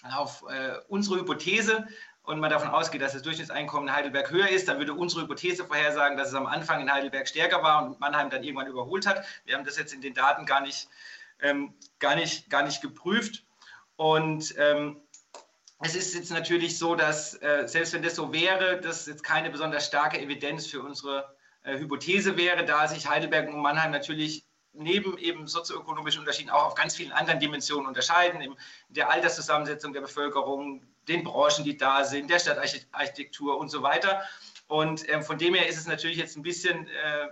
auf 0.04 0.44
äh, 0.50 0.80
unsere 0.88 1.20
Hypothese 1.20 1.88
und 2.24 2.40
man 2.40 2.50
davon 2.50 2.70
ausgeht, 2.70 3.02
dass 3.02 3.14
das 3.14 3.22
Durchschnittseinkommen 3.22 3.88
in 3.88 3.96
Heidelberg 3.96 4.32
höher 4.32 4.50
ist, 4.50 4.68
dann 4.68 4.80
würde 4.80 4.94
unsere 4.94 5.22
Hypothese 5.22 5.66
vorhersagen, 5.66 6.18
dass 6.18 6.30
es 6.30 6.34
am 6.34 6.46
Anfang 6.46 6.82
in 6.82 6.92
Heidelberg 6.92 7.28
stärker 7.28 7.64
war 7.64 7.86
und 7.86 8.00
Mannheim 8.00 8.30
dann 8.30 8.44
irgendwann 8.44 8.68
überholt 8.68 9.08
hat. 9.08 9.26
Wir 9.46 9.56
haben 9.56 9.64
das 9.64 9.78
jetzt 9.78 9.94
in 9.94 10.02
den 10.02 10.14
Daten 10.14 10.46
gar 10.46 10.62
nicht, 10.62 10.90
ähm, 11.42 11.74
gar 12.00 12.16
nicht, 12.16 12.50
gar 12.50 12.64
nicht 12.64 12.82
geprüft. 12.82 13.46
Und 13.96 14.54
ähm, 14.58 15.02
es 15.80 15.96
ist 15.96 16.16
jetzt 16.16 16.32
natürlich 16.32 16.78
so, 16.78 16.96
dass 16.96 17.42
äh, 17.42 17.68
selbst 17.68 17.94
wenn 17.94 18.02
das 18.02 18.16
so 18.16 18.34
wäre, 18.34 18.82
das 18.82 19.06
jetzt 19.06 19.24
keine 19.24 19.50
besonders 19.50 19.86
starke 19.86 20.20
Evidenz 20.20 20.68
für 20.68 20.82
unsere 20.82 21.36
äh, 21.64 21.78
Hypothese 21.78 22.36
wäre, 22.36 22.66
da 22.66 22.88
sich 22.88 23.08
Heidelberg 23.08 23.48
und 23.48 23.62
Mannheim 23.62 23.92
natürlich 23.92 24.47
neben 24.78 25.18
eben 25.18 25.48
sozioökonomischen 25.48 26.20
Unterschieden 26.20 26.50
auch 26.50 26.66
auf 26.66 26.76
ganz 26.76 26.96
vielen 26.96 27.12
anderen 27.12 27.40
Dimensionen 27.40 27.88
unterscheiden, 27.88 28.42
in 28.42 28.56
der 28.90 29.12
Alterszusammensetzung 29.12 29.94
der 29.94 30.02
Bevölkerung, 30.02 30.84
den 31.08 31.24
Branchen, 31.24 31.64
die 31.64 31.78
da 31.78 32.04
sind, 32.04 32.30
der 32.30 32.40
Stadtarchitektur 32.40 33.58
und 33.58 33.70
so 33.70 33.82
weiter. 33.82 34.24
Und 34.68 35.08
ähm, 35.10 35.24
von 35.24 35.38
dem 35.38 35.54
her 35.54 35.68
ist 35.68 35.78
es 35.78 35.88
natürlich 35.88 36.18
jetzt 36.18 36.36
ein 36.36 36.42
bisschen 36.42 36.88
äh, 36.88 37.28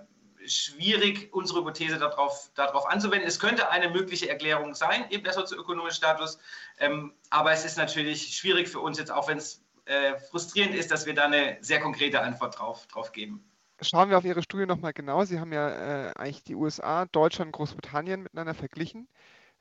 schwierig, 0.47 1.33
unsere 1.33 1.59
Hypothese 1.59 1.97
darauf, 1.97 2.51
darauf 2.55 2.85
anzuwenden. 2.87 3.27
Es 3.27 3.39
könnte 3.39 3.69
eine 3.69 3.89
mögliche 3.89 4.29
Erklärung 4.29 4.73
sein, 4.73 5.05
eben 5.09 5.23
der 5.23 5.33
sozioökonomische 5.33 5.97
Status, 5.97 6.37
ähm, 6.79 7.13
aber 7.29 7.51
es 7.51 7.65
ist 7.65 7.77
natürlich 7.77 8.35
schwierig 8.37 8.69
für 8.69 8.79
uns 8.79 8.97
jetzt, 8.97 9.11
auch 9.11 9.27
wenn 9.27 9.37
es 9.37 9.63
äh, 9.85 10.17
frustrierend 10.31 10.75
ist, 10.75 10.91
dass 10.91 11.05
wir 11.05 11.13
da 11.13 11.25
eine 11.25 11.57
sehr 11.61 11.79
konkrete 11.79 12.21
Antwort 12.21 12.57
drauf, 12.59 12.87
drauf 12.87 13.11
geben. 13.11 13.43
Schauen 13.82 14.10
wir 14.10 14.17
auf 14.17 14.25
Ihre 14.25 14.41
Studie 14.41 14.65
nochmal 14.65 14.94
genau. 14.94 15.25
Sie 15.25 15.39
haben 15.39 15.51
ja 15.51 15.70
äh, 16.08 16.13
eigentlich 16.15 16.44
die 16.44 16.55
USA, 16.55 17.05
Deutschland, 17.05 17.51
Großbritannien 17.51 18.24
miteinander 18.24 18.53
verglichen. 18.53 19.08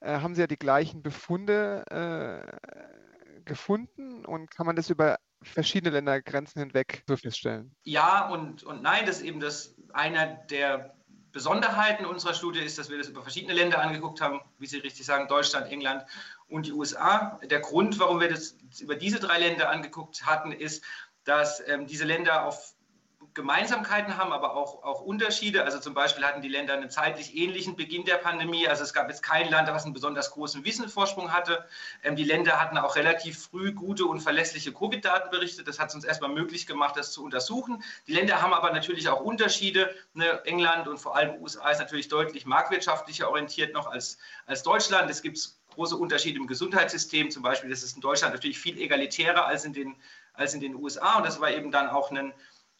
Äh, 0.00 0.21
haben 0.21 0.35
Sie 0.35 0.40
ja 0.40 0.47
die 0.47 0.59
gleichen 0.59 1.02
Befunde 1.02 1.85
äh, 1.90 3.40
gefunden 3.44 4.25
und 4.25 4.50
kann 4.50 4.66
man 4.66 4.76
das 4.76 4.90
über 4.90 5.18
verschiedene 5.42 5.90
Ländergrenzen 5.90 6.61
hinweg 6.61 7.02
so 7.06 7.16
feststellen? 7.16 7.75
Ja 7.83 8.28
und, 8.28 8.62
und 8.62 8.83
nein, 8.83 9.06
das 9.06 9.18
ist 9.18 9.25
eben 9.25 9.40
das 9.40 9.75
einer 9.92 10.26
der 10.26 10.94
Besonderheiten 11.33 12.06
unserer 12.06 12.33
Studie 12.33 12.61
ist, 12.61 12.78
dass 12.78 12.90
wir 12.90 12.97
das 12.97 13.09
über 13.09 13.23
verschiedene 13.23 13.54
Länder 13.54 13.80
angeguckt 13.80 14.21
haben, 14.21 14.40
wie 14.59 14.66
Sie 14.66 14.78
richtig 14.78 15.04
sagen, 15.04 15.26
Deutschland, 15.26 15.71
England 15.71 16.04
und 16.47 16.66
die 16.66 16.73
USA. 16.73 17.40
Der 17.42 17.59
Grund, 17.59 17.99
warum 17.99 18.21
wir 18.21 18.28
das 18.28 18.56
über 18.80 18.94
diese 18.94 19.18
drei 19.18 19.40
Länder 19.40 19.68
angeguckt 19.68 20.25
hatten, 20.25 20.52
ist, 20.52 20.85
dass 21.25 21.66
ähm, 21.66 21.87
diese 21.88 22.04
Länder 22.04 22.44
auf 22.44 22.75
Gemeinsamkeiten 23.34 24.16
haben, 24.16 24.32
aber 24.32 24.54
auch, 24.54 24.84
auch 24.84 25.00
Unterschiede. 25.00 25.64
Also 25.64 25.80
zum 25.80 25.92
Beispiel 25.92 26.24
hatten 26.24 26.40
die 26.40 26.48
Länder 26.48 26.74
einen 26.74 26.88
zeitlich 26.88 27.36
ähnlichen 27.36 27.74
Beginn 27.74 28.04
der 28.04 28.16
Pandemie. 28.16 28.68
Also 28.68 28.84
es 28.84 28.92
gab 28.92 29.08
jetzt 29.08 29.22
kein 29.22 29.50
Land, 29.50 29.68
das 29.68 29.84
einen 29.84 29.92
besonders 29.92 30.30
großen 30.30 30.64
Wissensvorsprung 30.64 31.32
hatte. 31.32 31.64
Ähm, 32.04 32.14
die 32.14 32.22
Länder 32.22 32.60
hatten 32.60 32.78
auch 32.78 32.94
relativ 32.94 33.42
früh 33.42 33.72
gute 33.72 34.06
und 34.06 34.20
verlässliche 34.20 34.72
Covid-Daten 34.72 35.30
berichtet. 35.30 35.66
Das 35.66 35.80
hat 35.80 35.88
es 35.88 35.96
uns 35.96 36.04
erstmal 36.04 36.30
möglich 36.30 36.66
gemacht, 36.66 36.96
das 36.96 37.12
zu 37.12 37.24
untersuchen. 37.24 37.82
Die 38.06 38.12
Länder 38.12 38.40
haben 38.40 38.54
aber 38.54 38.72
natürlich 38.72 39.08
auch 39.08 39.20
Unterschiede. 39.20 39.92
Ne? 40.14 40.40
England 40.44 40.86
und 40.86 40.98
vor 40.98 41.16
allem 41.16 41.42
USA 41.42 41.70
ist 41.70 41.80
natürlich 41.80 42.06
deutlich 42.06 42.46
marktwirtschaftlicher 42.46 43.28
orientiert 43.28 43.74
noch 43.74 43.88
als, 43.88 44.18
als 44.46 44.62
Deutschland. 44.62 45.10
Es 45.10 45.22
gibt 45.22 45.38
große 45.74 45.96
Unterschiede 45.96 46.38
im 46.38 46.46
Gesundheitssystem. 46.46 47.32
Zum 47.32 47.42
Beispiel 47.42 47.70
das 47.70 47.82
ist 47.82 47.96
in 47.96 48.00
Deutschland 48.00 48.32
natürlich 48.32 48.60
viel 48.60 48.80
egalitärer 48.80 49.46
als 49.46 49.64
in 49.64 49.72
den, 49.72 49.96
als 50.34 50.54
in 50.54 50.60
den 50.60 50.76
USA. 50.76 51.16
Und 51.16 51.26
das 51.26 51.40
war 51.40 51.50
eben 51.50 51.72
dann 51.72 51.88
auch 51.88 52.12
ein 52.12 52.32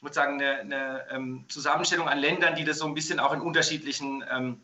sozusagen 0.04 0.40
eine, 0.40 0.61
eine 0.61 1.06
ähm, 1.11 1.44
Zusammenstellung 1.49 2.08
an 2.08 2.18
Ländern, 2.18 2.54
die 2.54 2.64
das 2.64 2.78
so 2.78 2.87
ein 2.87 2.94
bisschen 2.94 3.18
auch 3.18 3.32
in 3.32 3.40
unterschiedlichen 3.40 4.25
ähm, 4.30 4.61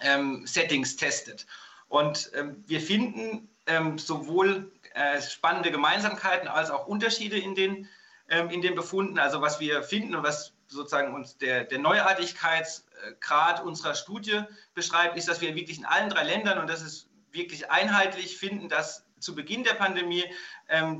ähm, 0.00 0.46
Settings 0.46 0.96
testet. 0.96 1.46
Und 1.88 2.30
ähm, 2.34 2.62
wir 2.66 2.80
finden 2.80 3.48
ähm, 3.66 3.98
sowohl 3.98 4.70
äh, 4.94 5.20
spannende 5.22 5.70
Gemeinsamkeiten 5.70 6.48
als 6.48 6.70
auch 6.70 6.86
Unterschiede 6.86 7.38
in 7.38 7.54
den, 7.54 7.88
ähm, 8.28 8.50
in 8.50 8.62
den 8.62 8.74
Befunden. 8.74 9.18
Also 9.18 9.40
was 9.40 9.58
wir 9.60 9.82
finden 9.82 10.14
und 10.14 10.22
was 10.22 10.52
sozusagen 10.66 11.14
uns 11.14 11.38
der, 11.38 11.64
der 11.64 11.78
Neuartigkeitsgrad 11.78 13.62
unserer 13.62 13.94
Studie 13.94 14.42
beschreibt, 14.74 15.16
ist, 15.16 15.28
dass 15.28 15.40
wir 15.40 15.54
wirklich 15.54 15.78
in 15.78 15.86
allen 15.86 16.10
drei 16.10 16.24
Ländern, 16.24 16.58
und 16.58 16.68
das 16.68 16.82
ist 16.82 17.08
wirklich 17.32 17.70
einheitlich, 17.70 18.36
finden, 18.36 18.68
dass 18.68 19.04
zu 19.18 19.34
Beginn 19.34 19.64
der 19.64 19.74
Pandemie 19.74 20.24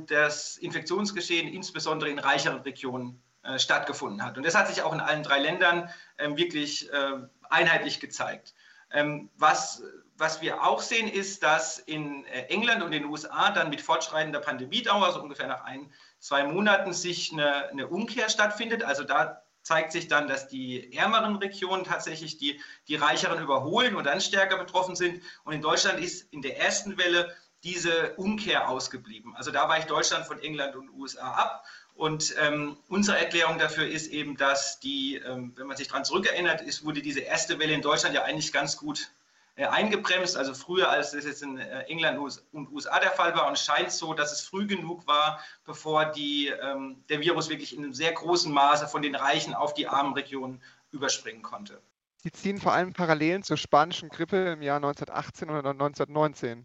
das 0.07 0.57
Infektionsgeschehen 0.57 1.47
insbesondere 1.53 2.11
in 2.11 2.19
reicheren 2.19 2.63
Regionen 2.63 3.23
äh, 3.49 3.59
stattgefunden 3.59 4.25
hat. 4.25 4.37
Und 4.37 4.45
das 4.45 4.55
hat 4.55 4.69
sich 4.69 4.83
auch 4.83 4.93
in 4.93 5.01
allen 5.01 5.23
drei 5.23 5.39
Ländern 5.39 5.89
ähm, 6.19 6.37
wirklich 6.37 6.93
äh, 6.93 7.15
einheitlich 7.49 7.99
gezeigt. 7.99 8.55
Ähm, 8.91 9.31
was, 9.37 9.83
was 10.17 10.43
wir 10.43 10.63
auch 10.63 10.83
sehen, 10.83 11.09
ist, 11.09 11.43
dass 11.43 11.79
in 11.79 12.27
äh, 12.27 12.43
England 12.49 12.83
und 12.83 12.91
den 12.91 13.07
USA 13.07 13.51
dann 13.51 13.71
mit 13.71 13.81
fortschreitender 13.81 14.41
Pandemiedauer, 14.41 15.13
so 15.13 15.23
ungefähr 15.23 15.47
nach 15.47 15.65
ein, 15.65 15.91
zwei 16.19 16.45
Monaten, 16.45 16.93
sich 16.93 17.33
eine, 17.33 17.69
eine 17.69 17.89
Umkehr 17.89 18.29
stattfindet. 18.29 18.83
Also 18.83 19.05
da 19.05 19.43
zeigt 19.63 19.93
sich 19.93 20.09
dann, 20.09 20.29
dass 20.29 20.49
die 20.49 20.95
ärmeren 20.97 21.37
Regionen 21.37 21.85
tatsächlich 21.85 22.39
die, 22.39 22.61
die 22.89 22.97
reicheren 22.97 23.43
überholen 23.43 23.97
und 23.97 24.05
dann 24.05 24.21
stärker 24.21 24.59
betroffen 24.59 24.97
sind. 24.97 25.23
Und 25.45 25.53
in 25.55 25.63
Deutschland 25.63 26.01
ist 26.01 26.33
in 26.33 26.43
der 26.43 26.59
ersten 26.59 26.99
Welle 26.99 27.35
diese 27.65 28.15
Umkehr 28.15 28.69
ausgeblieben. 28.69 29.35
Also 29.37 29.51
da 29.51 29.69
weicht 29.69 29.91
Deutschland 29.91 30.27
von 30.27 30.39
England 30.41 30.77
und 30.77 30.91
USA 30.91 31.33
ab. 31.33 31.65
Und 31.99 32.37
ähm, 32.39 32.77
unsere 32.87 33.19
Erklärung 33.19 33.59
dafür 33.59 33.85
ist 33.85 34.13
eben, 34.13 34.37
dass 34.37 34.79
die, 34.79 35.17
ähm, 35.17 35.53
wenn 35.57 35.67
man 35.67 35.77
sich 35.77 35.89
daran 35.89 36.05
zurückerinnert, 36.05 36.61
ist, 36.61 36.85
wurde 36.85 37.03
diese 37.03 37.19
erste 37.19 37.59
Welle 37.59 37.73
in 37.73 37.83
Deutschland 37.83 38.15
ja 38.15 38.23
eigentlich 38.23 38.53
ganz 38.53 38.77
gut 38.77 39.11
äh, 39.57 39.67
eingebremst, 39.67 40.37
also 40.37 40.55
früher 40.55 40.89
als 40.89 41.11
das 41.11 41.25
jetzt 41.25 41.43
in 41.43 41.59
äh, 41.59 41.81
England 41.89 42.21
und 42.53 42.71
USA 42.71 43.01
der 43.01 43.11
Fall 43.11 43.35
war. 43.35 43.49
Und 43.49 43.55
es 43.55 43.65
scheint 43.65 43.91
so, 43.91 44.15
dass 44.15 44.31
es 44.31 44.43
früh 44.43 44.69
genug 44.69 45.09
war, 45.09 45.41
bevor 45.65 46.05
die, 46.05 46.47
ähm, 46.63 47.03
der 47.09 47.19
Virus 47.19 47.49
wirklich 47.49 47.77
in 47.77 47.83
einem 47.83 47.93
sehr 47.93 48.13
großen 48.13 48.53
Maße 48.53 48.87
von 48.87 49.03
den 49.03 49.17
reichen 49.17 49.53
auf 49.53 49.75
die 49.75 49.89
armen 49.89 50.13
Regionen 50.13 50.63
überspringen 50.93 51.43
konnte. 51.43 51.83
Sie 52.19 52.31
ziehen 52.31 52.59
vor 52.59 52.75
allem 52.75 52.93
Parallelen 52.93 53.43
zur 53.43 53.57
spanischen 53.57 54.09
Grippe 54.09 54.53
im 54.53 54.63
Jahr 54.63 54.77
1918 54.77 55.51
oder 55.51 55.71
1919. 55.71 56.65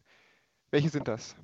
Welche 0.69 0.89
sind 0.89 1.07
das? 1.07 1.35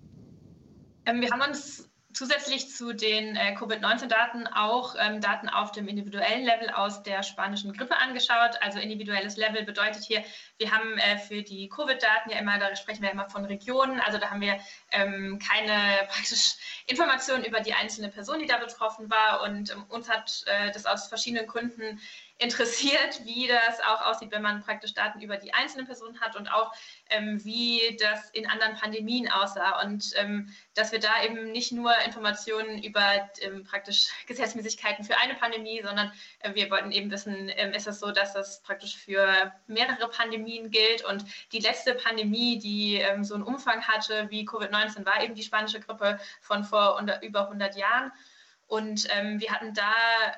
Ähm, 1.07 1.21
wir 1.21 1.31
haben 1.31 1.41
uns 1.41 1.88
zusätzlich 2.13 2.69
zu 2.69 2.93
den 2.93 3.35
äh, 3.35 3.53
Covid-19-Daten 3.55 4.47
auch 4.47 4.95
ähm, 4.99 5.21
Daten 5.21 5.47
auf 5.47 5.71
dem 5.71 5.87
individuellen 5.87 6.43
Level 6.43 6.69
aus 6.71 7.03
der 7.03 7.23
spanischen 7.23 7.71
Grippe 7.73 7.95
angeschaut. 7.97 8.57
Also 8.61 8.79
individuelles 8.79 9.37
Level 9.37 9.63
bedeutet 9.63 10.03
hier, 10.03 10.23
wir 10.57 10.71
haben 10.71 10.97
äh, 10.97 11.17
für 11.17 11.43
die 11.43 11.69
Covid-Daten 11.69 12.31
ja 12.31 12.39
immer, 12.39 12.57
da 12.57 12.75
sprechen 12.75 13.03
wir 13.03 13.11
immer 13.11 13.29
von 13.29 13.45
Regionen, 13.45 13.99
also 13.99 14.17
da 14.17 14.31
haben 14.31 14.41
wir 14.41 14.59
ähm, 14.91 15.39
keine 15.39 16.07
praktisch 16.09 16.55
Informationen 16.87 17.43
über 17.45 17.59
die 17.59 17.73
einzelne 17.73 18.09
Person, 18.09 18.39
die 18.39 18.47
da 18.47 18.57
betroffen 18.57 19.09
war. 19.09 19.43
Und 19.43 19.71
ähm, 19.71 19.83
uns 19.89 20.09
hat 20.09 20.43
äh, 20.47 20.71
das 20.71 20.85
aus 20.85 21.07
verschiedenen 21.07 21.45
Gründen 21.45 21.99
interessiert, 22.39 23.25
wie 23.25 23.47
das 23.47 23.81
auch 23.81 24.05
aussieht, 24.07 24.31
wenn 24.31 24.41
man 24.41 24.63
praktisch 24.63 24.93
Daten 24.93 25.21
über 25.21 25.35
die 25.35 25.53
einzelnen 25.53 25.85
Personen 25.85 26.19
hat 26.21 26.37
und 26.37 26.51
auch 26.51 26.71
ähm, 27.09 27.43
wie 27.43 27.97
das 27.99 28.29
in 28.29 28.49
anderen 28.49 28.75
Pandemien 28.75 29.29
aussah 29.29 29.81
und 29.81 30.13
ähm, 30.15 30.49
dass 30.73 30.93
wir 30.93 30.99
da 30.99 31.21
eben 31.23 31.51
nicht 31.51 31.73
nur 31.73 31.93
Informationen 32.05 32.81
über 32.81 33.29
ähm, 33.41 33.65
praktisch 33.65 34.07
Gesetzmäßigkeiten 34.25 35.03
für 35.03 35.17
eine 35.17 35.35
Pandemie, 35.35 35.81
sondern 35.83 36.13
äh, 36.39 36.55
wir 36.55 36.71
wollten 36.71 36.91
eben 36.91 37.11
wissen, 37.11 37.51
ähm, 37.57 37.73
ist 37.73 37.87
es 37.87 37.99
so, 37.99 38.11
dass 38.11 38.33
das 38.33 38.61
praktisch 38.63 38.95
für 38.95 39.53
mehrere 39.67 40.07
Pandemien 40.07 40.71
gilt 40.71 41.03
und 41.03 41.25
die 41.51 41.59
letzte 41.59 41.93
Pandemie, 41.93 42.57
die 42.57 42.95
ähm, 42.95 43.25
so 43.25 43.35
einen 43.35 43.43
Umfang 43.43 43.85
hatte 43.85 44.27
wie 44.29 44.47
Covid-19, 44.47 45.05
war 45.05 45.21
eben 45.21 45.35
die 45.35 45.43
spanische 45.43 45.81
Grippe 45.81 46.17
von 46.39 46.63
vor 46.63 46.95
unter, 46.95 47.21
über 47.21 47.43
100 47.43 47.75
Jahren. 47.75 48.13
Und 48.69 49.07
ähm, 49.09 49.41
wir 49.41 49.51
hatten 49.51 49.73
da, 49.73 49.93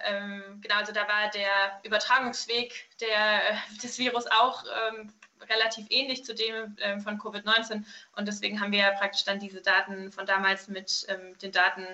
ähm, 0.05 0.41
genau, 0.61 0.75
also 0.75 0.93
da 0.93 1.01
war 1.01 1.29
der 1.31 1.81
Übertragungsweg 1.83 2.87
der, 3.01 3.41
des 3.83 3.99
Virus 3.99 4.25
auch 4.27 4.63
ähm, 4.63 5.11
relativ 5.49 5.87
ähnlich 5.89 6.23
zu 6.23 6.33
dem 6.33 6.77
ähm, 6.79 7.01
von 7.01 7.19
Covid-19. 7.19 7.83
Und 8.15 8.27
deswegen 8.29 8.61
haben 8.61 8.71
wir 8.71 8.89
praktisch 8.91 9.25
dann 9.25 9.39
diese 9.39 9.61
Daten 9.61 10.13
von 10.13 10.25
damals 10.25 10.69
mit 10.69 11.05
ähm, 11.09 11.37
den 11.39 11.51
Daten 11.51 11.85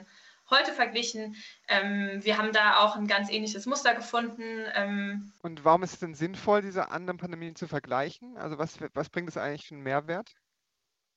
heute 0.52 0.74
verglichen. 0.74 1.36
Ähm, 1.70 2.24
wir 2.24 2.38
haben 2.38 2.54
da 2.54 2.82
auch 2.82 2.96
ein 2.96 3.08
ganz 3.08 3.32
ähnliches 3.32 3.66
Muster 3.66 3.96
gefunden. 3.96 5.32
Und 5.42 5.66
warum 5.66 5.82
ist 5.82 5.94
es 5.94 6.00
denn 6.00 6.14
sinnvoll, 6.14 6.62
diese 6.62 6.92
anderen 6.92 7.18
Pandemien 7.18 7.56
zu 7.56 7.68
vergleichen? 7.68 8.38
Also 8.38 8.60
was, 8.60 8.78
was 8.94 9.10
bringt 9.10 9.28
es 9.28 9.38
eigentlich 9.38 9.68
für 9.68 9.74
einen 9.74 9.84
Mehrwert? 9.84 10.36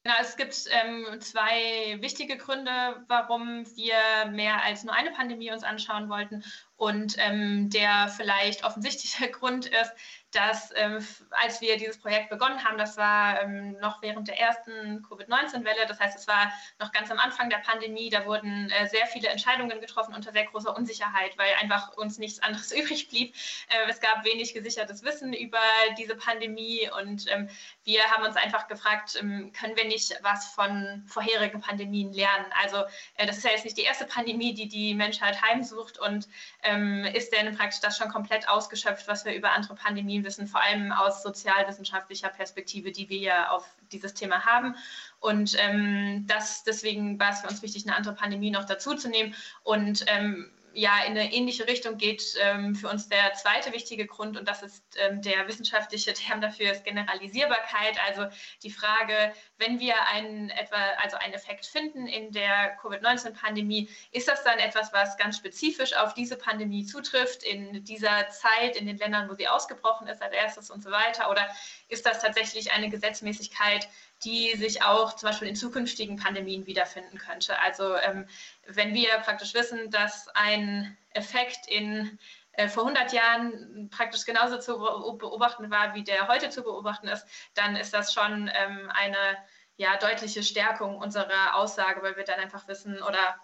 Genau, 0.03 0.15
es 0.19 0.37
gibt 0.37 0.57
ähm, 0.71 1.21
zwei 1.21 1.99
wichtige 2.01 2.39
Gründe, 2.39 3.05
warum 3.09 3.67
wir 3.77 4.31
mehr 4.31 4.63
als 4.63 4.83
nur 4.83 4.95
eine 4.95 5.11
Pandemie 5.11 5.53
uns 5.53 5.63
anschauen 5.63 6.09
wollten. 6.09 6.43
Und 6.77 7.17
ähm, 7.19 7.69
der 7.69 8.09
vielleicht 8.09 8.65
offensichtliche 8.65 9.31
Grund 9.31 9.67
ist, 9.67 9.93
dass 10.33 10.71
ähm, 10.77 11.05
als 11.31 11.61
wir 11.61 11.77
dieses 11.77 11.99
Projekt 11.99 12.31
begonnen 12.31 12.65
haben, 12.65 12.79
das 12.79 12.97
war 12.97 13.43
ähm, 13.43 13.73
noch 13.81 14.01
während 14.03 14.29
der 14.29 14.39
ersten 14.39 15.03
Covid-19-Welle, 15.09 15.87
das 15.89 15.99
heißt, 15.99 16.17
es 16.17 16.29
war 16.29 16.53
noch 16.79 16.93
ganz 16.93 17.11
am 17.11 17.19
Anfang 17.19 17.51
der 17.51 17.59
Pandemie, 17.59 18.11
da 18.11 18.25
wurden 18.27 18.71
äh, 18.71 18.87
sehr 18.89 19.07
viele 19.07 19.29
Entscheidungen 19.29 19.81
getroffen 19.81 20.15
unter 20.15 20.33
sehr 20.33 20.45
großer 20.45 20.77
Unsicherheit, 20.77 21.37
weil 21.37 21.53
einfach 21.61 21.97
uns 21.97 22.19
nichts 22.19 22.41
anderes 22.43 22.71
übrig 22.77 23.09
blieb. 23.09 23.35
Äh, 23.69 23.91
es 23.91 24.01
gab 24.01 24.25
wenig 24.25 24.55
gesichertes 24.55 25.03
Wissen 25.03 25.33
über 25.33 25.59
diese 25.99 26.15
Pandemie 26.15 26.89
und 27.01 27.27
ähm, 27.31 27.49
wir 27.85 28.03
haben 28.05 28.25
uns 28.25 28.37
einfach 28.37 28.69
gefragt, 28.69 29.19
ähm, 29.21 29.53
können 29.53 29.77
wir 29.77 29.87
nicht 29.87 30.17
was 30.23 30.53
von 30.53 31.03
vorherigen 31.07 31.61
Pandemien 31.61 32.13
lernen? 32.13 32.47
Also 32.63 32.85
äh, 33.17 33.27
das 33.27 33.39
ist 33.39 33.45
ja 33.45 33.51
jetzt 33.51 33.65
nicht 33.65 33.77
die 33.77 33.83
erste 33.83 34.05
Pandemie, 34.05 34.55
die 34.55 34.69
die 34.69 34.95
Menschheit 34.95 35.43
heimsucht 35.43 35.99
und 35.99 36.29
ähm, 36.63 37.05
ist 37.05 37.33
denn 37.33 37.57
praktisch 37.57 37.81
das 37.81 37.99
schon 37.99 38.09
komplett 38.09 38.49
ausgeschöpft, 38.49 39.09
was 39.09 39.25
wir 39.25 39.35
über 39.35 39.53
andere 39.53 39.75
Pandemien 39.75 40.20
wissen, 40.25 40.47
vor 40.47 40.63
allem 40.63 40.93
aus 40.93 41.23
sozialwissenschaftlicher 41.23 42.29
Perspektive, 42.29 42.93
die 42.93 43.09
wir 43.09 43.19
ja 43.19 43.51
auf 43.51 43.67
dieses 43.93 44.15
Thema 44.15 44.45
haben. 44.45 44.77
Und 45.21 45.57
ähm, 45.59 46.25
das, 46.27 46.65
deswegen 46.65 47.19
war 47.19 47.31
es 47.31 47.41
für 47.41 47.49
uns 47.49 47.63
wichtig, 47.63 47.87
eine 47.87 47.97
andere 47.97 48.15
Pandemie 48.15 48.51
noch 48.51 48.65
dazu 48.65 48.95
zu 48.95 49.09
nehmen. 49.09 49.35
Und 49.63 50.05
ähm, 50.09 50.51
ja, 50.73 51.05
in 51.05 51.13
eine 51.13 51.33
ähnliche 51.33 51.67
Richtung 51.67 51.97
geht 51.97 52.35
ähm, 52.41 52.75
für 52.75 52.89
uns 52.89 53.09
der 53.09 53.35
zweite 53.35 53.73
wichtige 53.73 54.07
Grund 54.07 54.39
und 54.39 54.49
das 54.49 54.63
ist 54.63 54.85
ähm, 54.97 55.21
der 55.23 55.47
wissenschaftliche 55.49 56.13
Term 56.15 56.41
dafür 56.41 56.73
ist 56.73 56.85
Generalisierbarkeit. 56.85 57.99
Also 58.07 58.27
die 58.63 58.71
Frage, 58.71 59.33
wenn 59.59 59.81
wir 59.81 59.95
einen, 60.07 60.51
etwa, 60.51 60.77
also 61.03 61.17
einen 61.17 61.35
Effekt 61.35 61.67
finden 61.67 62.07
in 62.07 62.33
der 62.33 62.77
Covid-19-Pandemie, 62.81 63.89
ist 64.13 64.29
das 64.29 64.45
dann 64.45 64.59
etwas, 64.59 64.93
was 64.93 65.17
ganz 65.17 65.37
spezifisch 65.37 65.95
auf 65.97 66.15
diese 66.15 66.37
Pandemie 66.37 66.85
zutrifft, 66.85 67.43
in 67.43 67.85
dieser 67.85 68.29
Zeit, 68.29 68.77
in 68.77 68.87
den 68.87 68.99
Ländern, 68.99 69.29
wo 69.29 69.35
sie 69.35 69.49
ausgebrochen 69.49 70.07
ist 70.07 70.23
als 70.23 70.35
erstes 70.35 70.71
und 70.71 70.83
so 70.83 70.91
weiter? 70.91 71.31
Oder 71.31 71.49
ist 71.89 72.07
das 72.07 72.21
tatsächlich 72.21 72.73
eine 72.73 72.89
Gesetzmäßigkeit, 72.91 73.89
die 74.25 74.57
sich 74.57 74.83
auch 74.83 75.15
zum 75.17 75.29
Beispiel 75.29 75.49
in 75.49 75.57
zukünftigen 75.57 76.17
Pandemien 76.17 76.67
wiederfinden 76.67 77.19
könnte. 77.19 77.59
Also 77.59 77.97
ähm, 77.97 78.27
wenn 78.67 78.95
wir 78.95 79.11
praktisch 79.19 79.55
wissen, 79.55 79.91
dass 79.91 80.29
ein 80.35 80.97
Effekt 81.13 81.67
in 81.69 82.19
äh, 82.53 82.69
vor 82.69 82.87
100 82.87 83.13
Jahren 83.13 83.89
praktisch 83.91 84.25
genauso 84.25 84.59
zu 84.59 84.79
beobachten 85.19 85.71
war, 85.71 85.95
wie 85.95 86.05
der 86.05 86.29
heute 86.29 86.51
zu 86.51 86.63
beobachten 86.63 87.09
ist, 87.09 87.27
dann 87.55 87.77
ist 87.77 87.95
das 87.95 88.13
schon 88.13 88.51
ähm, 88.55 88.91
eine 88.93 89.37
ja, 89.77 89.97
deutliche 89.97 90.43
Stärkung 90.43 90.99
unserer 90.99 91.55
Aussage, 91.55 92.03
weil 92.03 92.17
wir 92.17 92.25
dann 92.25 92.39
einfach 92.39 92.69
wissen 92.69 93.03
oder 93.03 93.37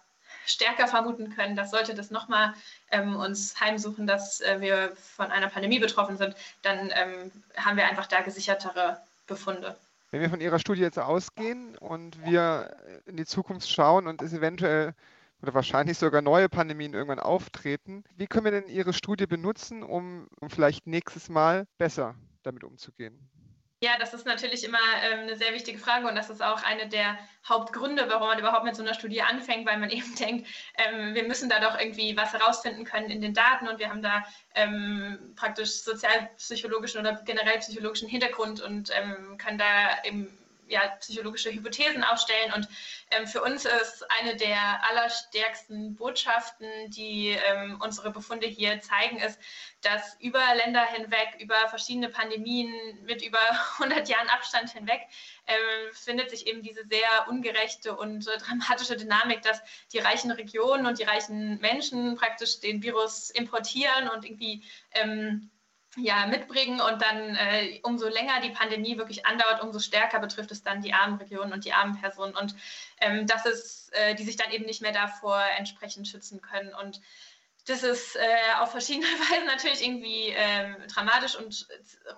stärker 0.44 0.86
vermuten 0.86 1.34
können, 1.34 1.56
dass 1.56 1.70
sollte 1.70 1.94
das 1.94 2.10
nochmal 2.10 2.52
ähm, 2.90 3.16
uns 3.16 3.58
heimsuchen, 3.60 4.06
dass 4.06 4.40
äh, 4.40 4.60
wir 4.60 4.94
von 4.96 5.30
einer 5.30 5.48
Pandemie 5.48 5.78
betroffen 5.78 6.18
sind, 6.18 6.36
dann 6.62 6.92
ähm, 6.94 7.32
haben 7.56 7.76
wir 7.76 7.86
einfach 7.86 8.06
da 8.06 8.20
gesichertere 8.20 9.00
Befunde. 9.26 9.76
Wenn 10.10 10.20
wir 10.20 10.30
von 10.30 10.40
Ihrer 10.40 10.58
Studie 10.58 10.82
jetzt 10.82 10.98
ausgehen 10.98 11.76
und 11.76 12.24
wir 12.24 12.76
in 13.06 13.16
die 13.16 13.26
Zukunft 13.26 13.68
schauen 13.68 14.06
und 14.06 14.22
es 14.22 14.32
eventuell 14.32 14.94
oder 15.42 15.52
wahrscheinlich 15.52 15.98
sogar 15.98 16.22
neue 16.22 16.48
Pandemien 16.48 16.94
irgendwann 16.94 17.18
auftreten, 17.18 18.04
wie 18.16 18.26
können 18.26 18.44
wir 18.44 18.52
denn 18.52 18.68
Ihre 18.68 18.92
Studie 18.92 19.26
benutzen, 19.26 19.82
um, 19.82 20.28
um 20.40 20.48
vielleicht 20.48 20.86
nächstes 20.86 21.28
Mal 21.28 21.66
besser 21.76 22.14
damit 22.42 22.64
umzugehen? 22.64 23.18
Ja, 23.82 23.98
das 23.98 24.14
ist 24.14 24.24
natürlich 24.24 24.64
immer 24.64 24.78
ähm, 25.02 25.20
eine 25.20 25.36
sehr 25.36 25.52
wichtige 25.52 25.78
Frage 25.78 26.08
und 26.08 26.16
das 26.16 26.30
ist 26.30 26.42
auch 26.42 26.62
eine 26.62 26.88
der 26.88 27.18
Hauptgründe, 27.46 28.08
warum 28.08 28.28
man 28.28 28.38
überhaupt 28.38 28.64
mit 28.64 28.74
so 28.74 28.82
einer 28.82 28.94
Studie 28.94 29.20
anfängt, 29.20 29.66
weil 29.66 29.76
man 29.76 29.90
eben 29.98 30.14
denkt, 30.14 30.48
ähm, 30.78 31.14
wir 31.14 31.24
müssen 31.24 31.50
da 31.50 31.60
doch 31.60 31.78
irgendwie 31.78 32.16
was 32.16 32.32
herausfinden 32.32 32.84
können 32.84 33.10
in 33.10 33.20
den 33.20 33.34
Daten 33.34 33.68
und 33.68 33.78
wir 33.78 33.90
haben 33.90 34.00
da 34.00 34.24
ähm, 34.54 35.34
praktisch 35.36 35.82
sozialpsychologischen 35.82 37.00
oder 37.00 37.20
generell 37.26 37.58
psychologischen 37.58 38.08
Hintergrund 38.08 38.62
und 38.62 38.90
ähm, 38.94 39.36
können 39.36 39.58
da 39.58 40.02
eben 40.04 40.38
ja, 40.68 40.88
psychologische 41.00 41.52
Hypothesen 41.52 42.04
aufstellen. 42.04 42.52
Und 42.52 42.68
ähm, 43.10 43.26
für 43.26 43.42
uns 43.42 43.64
ist 43.64 44.04
eine 44.18 44.36
der 44.36 44.82
allerstärksten 44.88 45.94
Botschaften, 45.96 46.68
die 46.88 47.36
ähm, 47.48 47.80
unsere 47.82 48.10
Befunde 48.10 48.46
hier 48.46 48.80
zeigen, 48.80 49.18
ist, 49.18 49.38
dass 49.82 50.16
über 50.20 50.42
Länder 50.56 50.84
hinweg, 50.84 51.36
über 51.38 51.56
verschiedene 51.68 52.08
Pandemien 52.08 52.72
mit 53.04 53.22
über 53.22 53.38
100 53.78 54.08
Jahren 54.08 54.28
Abstand 54.28 54.70
hinweg, 54.70 55.02
äh, 55.46 55.54
findet 55.92 56.30
sich 56.30 56.46
eben 56.46 56.62
diese 56.62 56.84
sehr 56.88 57.28
ungerechte 57.28 57.96
und 57.96 58.26
äh, 58.26 58.38
dramatische 58.38 58.96
Dynamik, 58.96 59.42
dass 59.42 59.60
die 59.92 59.98
reichen 59.98 60.30
Regionen 60.30 60.86
und 60.86 60.98
die 60.98 61.04
reichen 61.04 61.60
Menschen 61.60 62.16
praktisch 62.16 62.60
den 62.60 62.82
Virus 62.82 63.30
importieren 63.30 64.08
und 64.08 64.24
irgendwie 64.24 64.64
ähm, 64.92 65.50
ja, 65.96 66.26
mitbringen 66.26 66.80
und 66.80 67.00
dann 67.02 67.36
äh, 67.36 67.80
umso 67.82 68.08
länger 68.08 68.40
die 68.40 68.50
Pandemie 68.50 68.98
wirklich 68.98 69.24
andauert, 69.26 69.62
umso 69.62 69.78
stärker 69.78 70.18
betrifft 70.18 70.50
es 70.50 70.62
dann 70.62 70.82
die 70.82 70.92
armen 70.92 71.18
Regionen 71.18 71.52
und 71.52 71.64
die 71.64 71.72
armen 71.72 71.98
Personen. 72.00 72.36
Und 72.36 72.54
ähm, 73.00 73.26
das 73.26 73.46
ist, 73.46 73.92
äh, 73.92 74.14
die 74.14 74.24
sich 74.24 74.36
dann 74.36 74.50
eben 74.50 74.66
nicht 74.66 74.82
mehr 74.82 74.92
davor 74.92 75.42
entsprechend 75.56 76.06
schützen 76.06 76.40
können. 76.40 76.74
Und 76.74 77.00
das 77.66 77.82
ist 77.82 78.16
äh, 78.16 78.60
auf 78.60 78.70
verschiedene 78.70 79.06
Weisen 79.30 79.46
natürlich 79.46 79.84
irgendwie 79.84 80.28
ähm, 80.28 80.76
dramatisch 80.88 81.36
und 81.36 81.66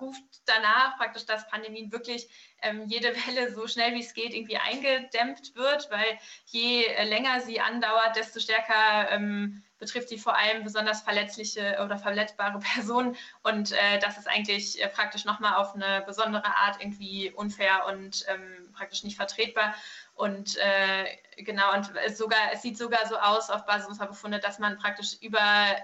ruft 0.01 0.23
danach 0.45 0.97
praktisch, 0.99 1.25
dass 1.25 1.49
Pandemien 1.49 1.91
wirklich 1.91 2.29
ähm, 2.63 2.85
jede 2.87 3.15
Welle 3.27 3.53
so 3.53 3.67
schnell 3.67 3.95
wie 3.95 4.01
es 4.01 4.15
geht 4.15 4.35
irgendwie 4.35 4.59
eingedämmt 4.59 5.55
wird, 5.55 5.91
weil 5.91 6.19
je 6.47 6.85
äh, 6.85 7.05
länger 7.05 7.41
sie 7.41 7.61
andauert, 7.61 8.17
desto 8.17 8.41
stärker 8.41 9.11
ähm, 9.11 9.63
betrifft 9.79 10.09
sie 10.09 10.19
vor 10.19 10.37
allem 10.37 10.65
besonders 10.65 11.03
verletzliche 11.03 11.79
oder 11.83 11.99
verletzbare 11.99 12.59
Personen. 12.75 13.17
Und 13.43 13.73
äh, 13.73 13.99
das 14.01 14.19
ist 14.19 14.29
eigentlich 14.29 14.83
äh, 14.83 14.89
praktisch 14.89 15.25
nochmal 15.25 15.55
auf 15.55 15.75
eine 15.75 16.03
besondere 16.07 16.45
Art 16.57 16.81
irgendwie 16.81 17.31
unfair 17.31 17.87
und 17.87 18.25
ähm, 18.29 18.71
praktisch 18.75 19.03
nicht 19.05 19.17
vertretbar. 19.17 19.75
Und 20.19 20.57
äh, 20.57 21.43
genau, 21.45 21.77
und 21.77 21.93
es, 22.05 22.19
sogar, 22.19 22.53
es 22.53 22.63
sieht 22.63 22.77
sogar 22.77 23.07
so 23.07 23.17
aus 23.17 23.51
auf 23.51 23.65
Basis 23.67 23.87
unserer 23.87 24.09
Befunde, 24.09 24.41
dass 24.41 24.59
man 24.59 24.77
praktisch 24.77 25.17
über 25.23 25.41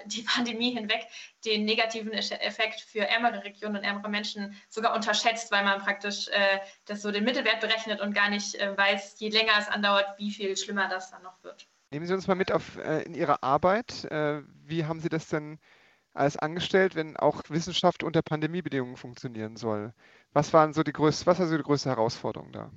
die 0.07 0.23
Pandemie 0.35 0.73
hinweg 0.73 1.07
den 1.45 1.65
negativen 1.65 2.13
Effekt 2.13 2.81
für 2.81 3.07
ärmere 3.07 3.45
Regionen 3.45 3.77
und 3.77 3.85
ärmere 3.85 4.09
Menschen 4.09 4.57
sogar 4.69 4.93
unterschätzt, 4.93 5.53
weil 5.53 5.63
man 5.63 5.81
praktisch 5.81 6.27
äh, 6.31 6.59
das 6.87 7.03
so 7.03 7.13
den 7.13 7.23
Mittelwert 7.23 7.61
berechnet 7.61 8.01
und 8.01 8.13
gar 8.13 8.29
nicht 8.29 8.57
äh, 8.57 8.77
weiß, 8.77 9.21
je 9.21 9.29
länger 9.29 9.53
es 9.57 9.69
andauert, 9.69 10.07
wie 10.19 10.33
viel 10.33 10.57
schlimmer 10.57 10.89
das 10.89 11.13
dann 11.13 11.23
noch 11.23 11.41
wird. 11.45 11.69
Nehmen 11.93 12.07
Sie 12.07 12.15
uns 12.15 12.27
mal 12.27 12.35
mit 12.35 12.51
auf, 12.51 12.77
äh, 12.79 13.03
in 13.03 13.15
Ihre 13.15 13.41
Arbeit. 13.45 14.05
Äh, 14.07 14.43
wie 14.65 14.85
haben 14.85 14.99
Sie 14.99 15.09
das 15.09 15.29
denn 15.29 15.61
alles 16.13 16.37
angestellt, 16.37 16.97
wenn 16.97 17.17
auch 17.17 17.41
Wissenschaft 17.51 18.03
unter 18.03 18.23
Pandemiebedingungen 18.23 18.97
funktionieren 18.97 19.57
soll? 19.57 19.95
Was 20.33 20.53
waren 20.53 20.73
so 20.73 20.83
die 20.83 20.93
größte, 20.93 21.25
was 21.27 21.39
war 21.39 21.47
so 21.47 21.57
die 21.57 21.63
größte 21.63 21.91
Herausforderung 21.91 22.51
da? 22.51 22.73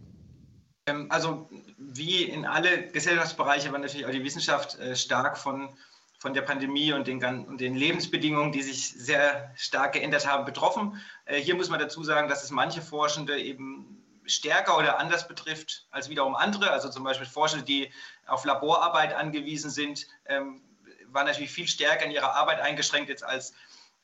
Ähm, 0.88 1.08
also 1.12 1.48
wie 1.78 2.24
in 2.24 2.46
alle 2.46 2.88
Gesellschaftsbereiche 2.88 3.72
war 3.72 3.80
natürlich 3.80 4.06
auch 4.08 4.12
die 4.12 4.24
Wissenschaft 4.24 4.80
äh, 4.80 4.96
stark 4.96 5.38
von, 5.38 5.70
von 6.18 6.34
der 6.34 6.42
Pandemie 6.42 6.94
und 6.94 7.08
den, 7.08 7.24
und 7.46 7.62
den 7.62 7.76
Lebensbedingungen, 7.76 8.52
die 8.52 8.64
sich 8.64 8.90
sehr 8.90 9.54
stark 9.56 9.94
geändert 9.94 10.26
haben, 10.26 10.46
betroffen. 10.46 11.00
Äh, 11.26 11.40
hier 11.40 11.56
muss 11.56 11.70
man 11.70 11.80
dazu 11.80 12.04
sagen, 12.04 12.30
dass 12.30 12.44
es 12.44 12.50
manche 12.50 12.82
Forschende 12.82 13.38
eben 13.38 14.04
stärker 14.26 14.78
oder 14.78 15.00
anders 15.00 15.28
betrifft 15.28 15.88
als 15.92 16.10
wiederum 16.10 16.36
andere. 16.36 16.72
Also 16.72 16.90
zum 16.90 17.04
Beispiel 17.04 17.28
Forscher, 17.28 17.62
die 17.62 17.92
auf 18.26 18.46
Laborarbeit 18.46 19.14
angewiesen 19.14 19.70
sind, 19.70 20.08
ähm, 20.26 20.62
waren 21.08 21.26
natürlich 21.26 21.52
viel 21.52 21.68
stärker 21.68 22.06
in 22.06 22.12
ihrer 22.12 22.36
Arbeit 22.36 22.60
eingeschränkt 22.60 23.10
jetzt 23.10 23.24
als 23.24 23.54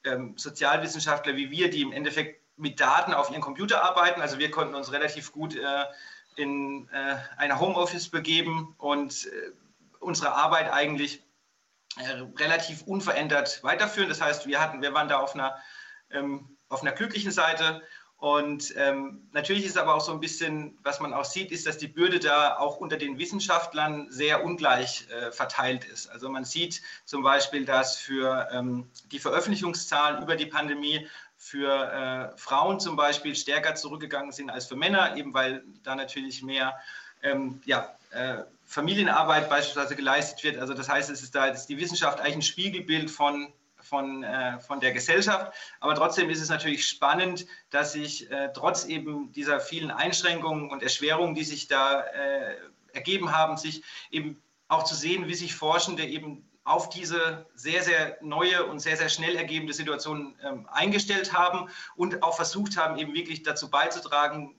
ähm, 0.06 0.38
Sozialwissenschaftler 0.38 1.36
wie 1.36 1.52
wir, 1.52 1.69
die 1.69 1.82
im 1.82 1.91
Endeffekt 1.91 2.41
mit 2.56 2.80
Daten 2.80 3.13
auf 3.13 3.32
ihren 3.32 3.41
Computer 3.41 3.84
arbeiten. 3.84 4.22
Also 4.22 4.38
wir 4.39 4.52
konnten 4.52 4.76
uns 4.76 4.91
relativ 4.91 5.32
gut 5.32 5.56
äh, 5.56 5.86
in 6.36 6.89
äh, 6.89 7.15
ein 7.38 7.60
Homeoffice 7.60 8.10
begeben 8.10 8.76
und 8.78 9.26
äh, 9.26 9.52
unsere 10.00 10.34
Arbeit 10.34 10.72
eigentlich 10.72 11.24
äh, 11.98 12.24
relativ 12.39 12.84
unverändert 12.84 13.63
weiterführen. 13.63 14.10
Das 14.10 14.22
heißt, 14.22 14.48
wir 14.48 14.60
hatten, 14.60 14.82
wir 14.82 14.93
waren 14.93 15.08
da 15.08 15.19
auf 15.19 15.34
einer, 15.34 15.56
ähm, 16.12 16.58
auf 16.69 16.82
einer 16.82 16.91
glücklichen 16.91 17.32
Seite 17.32 17.82
und 18.24 18.74
ähm, 18.78 19.28
natürlich 19.34 19.65
ist 19.65 19.78
aber 19.78 19.96
auch 19.96 20.00
so 20.00 20.13
ein 20.13 20.22
bisschen, 20.22 20.80
was 20.82 21.02
man 21.02 21.13
auch 21.13 21.26
sieht, 21.26 21.52
ist, 21.52 21.67
dass 21.67 21.78
die 21.78 21.89
Bürde 21.89 22.22
da 22.22 22.56
auch 22.56 22.78
unter 22.78 22.96
den 22.96 23.19
Wissenschaftlern 23.19 24.08
sehr 24.12 24.46
ungleich 24.46 25.10
äh, 25.10 25.30
verteilt 25.34 25.84
ist. 25.84 26.08
Also 26.08 26.30
man 26.30 26.46
sieht 26.46 26.82
zum 27.04 27.22
Beispiel, 27.22 27.65
dass 27.65 27.98
für 27.98 28.48
ähm, 28.54 28.89
die 29.12 29.19
Veröffentlichungszahlen 29.19 30.24
über 30.24 30.38
die 30.38 30.46
Pandemie 30.46 31.06
für 31.43 32.32
äh, 32.34 32.38
Frauen 32.38 32.79
zum 32.79 32.95
Beispiel 32.95 33.36
stärker 33.36 33.75
zurückgegangen 33.75 34.32
sind 34.32 34.49
als 34.49 34.67
für 34.67 34.77
Männer, 34.77 35.17
eben 35.17 35.34
weil 35.34 35.63
da 35.84 35.93
natürlich 35.93 36.41
mehr 36.41 36.73
ähm, 37.21 37.62
ja, 37.65 37.93
äh, 38.12 38.43
Familienarbeit 38.65 39.49
beispielsweise 39.49 39.97
geleistet 39.97 40.41
wird. 40.45 40.58
Also 40.58 40.73
das 40.73 40.88
heißt, 40.88 41.10
es 41.10 41.21
ist 41.21 41.36
da 41.36 41.47
ist 41.47 41.67
die 41.67 41.77
Wissenschaft 41.77 42.21
eigentlich 42.21 42.36
ein 42.36 42.41
Spiegelbild 42.41 43.12
von 43.12 43.51
von, 43.82 44.23
äh, 44.23 44.58
von 44.62 44.79
der 44.79 44.93
Gesellschaft. 44.93 45.53
Aber 45.82 45.93
trotzdem 45.95 46.29
ist 46.29 46.39
es 46.39 46.47
natürlich 46.47 46.88
spannend, 46.88 47.45
dass 47.69 47.91
sich 47.91 48.32
äh, 48.32 48.49
trotz 48.53 48.86
eben 48.86 49.34
dieser 49.34 49.60
vielen 49.60 49.91
Einschränkungen 49.91 50.69
und 50.69 50.82
Erschwerungen, 50.82 51.36
die 51.36 51.43
sich 51.43 51.67
da 51.67 51.99
äh, 51.99 52.56
ergeben 52.93 53.36
haben, 53.36 53.58
sich 53.58 53.84
eben 54.12 54.41
auch 54.69 54.84
zu 54.84 54.95
sehen, 54.95 55.27
wie 55.27 55.36
sich 55.36 55.53
Forschende 55.53 56.06
eben 56.06 56.49
auf 56.63 56.89
diese 56.89 57.45
sehr, 57.56 57.84
sehr 57.84 58.17
neue 58.21 58.65
und 58.65 58.80
sehr, 58.80 58.97
sehr 58.97 59.10
schnell 59.10 59.36
ergebende 59.36 59.73
Situation 59.73 60.36
ähm, 60.43 60.67
eingestellt 60.71 61.34
haben 61.34 61.69
und 61.95 62.23
auch 62.23 62.36
versucht 62.36 62.78
haben, 62.78 62.97
eben 62.97 63.13
wirklich 63.13 63.43
dazu 63.43 63.69
beizutragen, 63.69 64.56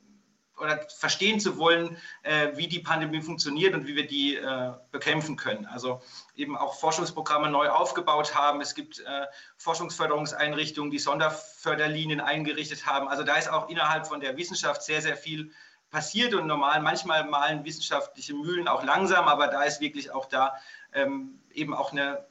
oder 0.58 0.86
verstehen 0.88 1.40
zu 1.40 1.58
wollen, 1.58 1.96
äh, 2.22 2.50
wie 2.54 2.68
die 2.68 2.80
Pandemie 2.80 3.20
funktioniert 3.20 3.74
und 3.74 3.86
wie 3.86 3.96
wir 3.96 4.06
die 4.06 4.36
äh, 4.36 4.72
bekämpfen 4.90 5.36
können. 5.36 5.66
Also 5.66 6.00
eben 6.36 6.56
auch 6.56 6.78
Forschungsprogramme 6.78 7.50
neu 7.50 7.68
aufgebaut 7.68 8.34
haben. 8.34 8.60
Es 8.60 8.74
gibt 8.74 9.00
äh, 9.00 9.26
Forschungsförderungseinrichtungen, 9.56 10.90
die 10.90 10.98
Sonderförderlinien 10.98 12.20
eingerichtet 12.20 12.86
haben. 12.86 13.08
Also 13.08 13.24
da 13.24 13.36
ist 13.36 13.50
auch 13.50 13.68
innerhalb 13.68 14.06
von 14.06 14.20
der 14.20 14.36
Wissenschaft 14.36 14.82
sehr, 14.82 15.02
sehr 15.02 15.16
viel 15.16 15.52
passiert 15.90 16.34
und 16.34 16.46
normal. 16.46 16.80
Manchmal 16.80 17.24
malen 17.24 17.64
wissenschaftliche 17.64 18.34
Mühlen 18.34 18.68
auch 18.68 18.84
langsam, 18.84 19.26
aber 19.26 19.48
da 19.48 19.62
ist 19.62 19.80
wirklich 19.80 20.10
auch 20.10 20.26
da 20.26 20.54
ähm, 20.94 21.40
eben 21.52 21.74
auch 21.74 21.92
eine, 21.92 22.26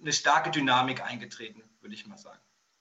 eine 0.00 0.12
starke 0.12 0.50
Dynamik 0.50 1.02
eingetreten, 1.02 1.62
würde 1.80 1.94
ich 1.94 2.06
mal 2.06 2.18
sagen. 2.18 2.38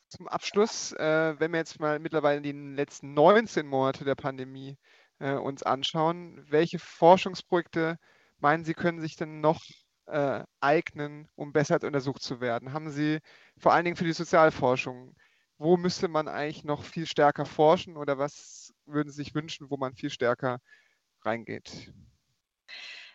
Zum 0.10 0.28
Abschluss, 0.28 0.94
äh, 0.94 1.40
wenn 1.40 1.52
wir 1.52 1.60
jetzt 1.60 1.80
mal 1.80 2.00
mittlerweile 2.00 2.42
die 2.42 2.52
letzten 2.52 3.14
19 3.14 3.68
Monate 3.68 4.06
der 4.06 4.16
Pandemie 4.16 4.78
äh, 5.20 5.34
uns 5.34 5.64
anschauen, 5.64 6.46
welche 6.50 6.80
Forschungsprojekte 6.80 7.98
meinen 8.40 8.64
Sie, 8.64 8.74
können 8.74 9.02
sich 9.02 9.16
denn 9.16 9.42
noch 9.42 9.62
äh, 10.06 10.44
eignen, 10.62 11.28
um 11.36 11.52
besser 11.52 11.84
untersucht 11.84 12.22
zu 12.22 12.40
werden? 12.40 12.72
Haben 12.72 12.90
Sie 12.90 13.20
vor 13.58 13.74
allen 13.74 13.84
Dingen 13.84 13.98
für 13.98 14.06
die 14.06 14.14
Sozialforschung, 14.14 15.16
wo 15.58 15.76
müsste 15.76 16.08
man 16.08 16.28
eigentlich 16.28 16.64
noch 16.64 16.84
viel 16.84 17.06
stärker 17.06 17.46
forschen 17.46 17.98
oder 17.98 18.18
was 18.18 18.74
würden 18.86 19.10
Sie 19.10 19.24
sich 19.24 19.36
wünschen, 19.36 19.70
wo 19.70 19.78
man 19.78 19.96
viel 19.96 20.10
stärker 20.10 20.60
reingeht? 21.22 21.92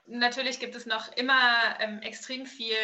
Natürlich 0.06 0.58
gibt 0.58 0.74
es 0.74 0.86
noch 0.86 1.12
immer 1.16 1.76
ähm, 1.80 2.00
extrem 2.02 2.44
viel, 2.46 2.74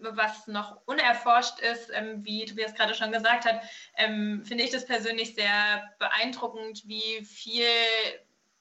was 0.00 0.46
noch 0.46 0.80
unerforscht 0.86 1.58
ist. 1.60 1.90
Ähm, 1.92 2.24
wie 2.24 2.44
Tobias 2.44 2.74
gerade 2.74 2.94
schon 2.94 3.12
gesagt 3.12 3.44
hat, 3.44 3.60
ähm, 3.96 4.44
finde 4.44 4.64
ich 4.64 4.70
das 4.70 4.86
persönlich 4.86 5.34
sehr 5.34 5.94
beeindruckend, 5.98 6.86
wie 6.86 7.24
viel 7.24 7.66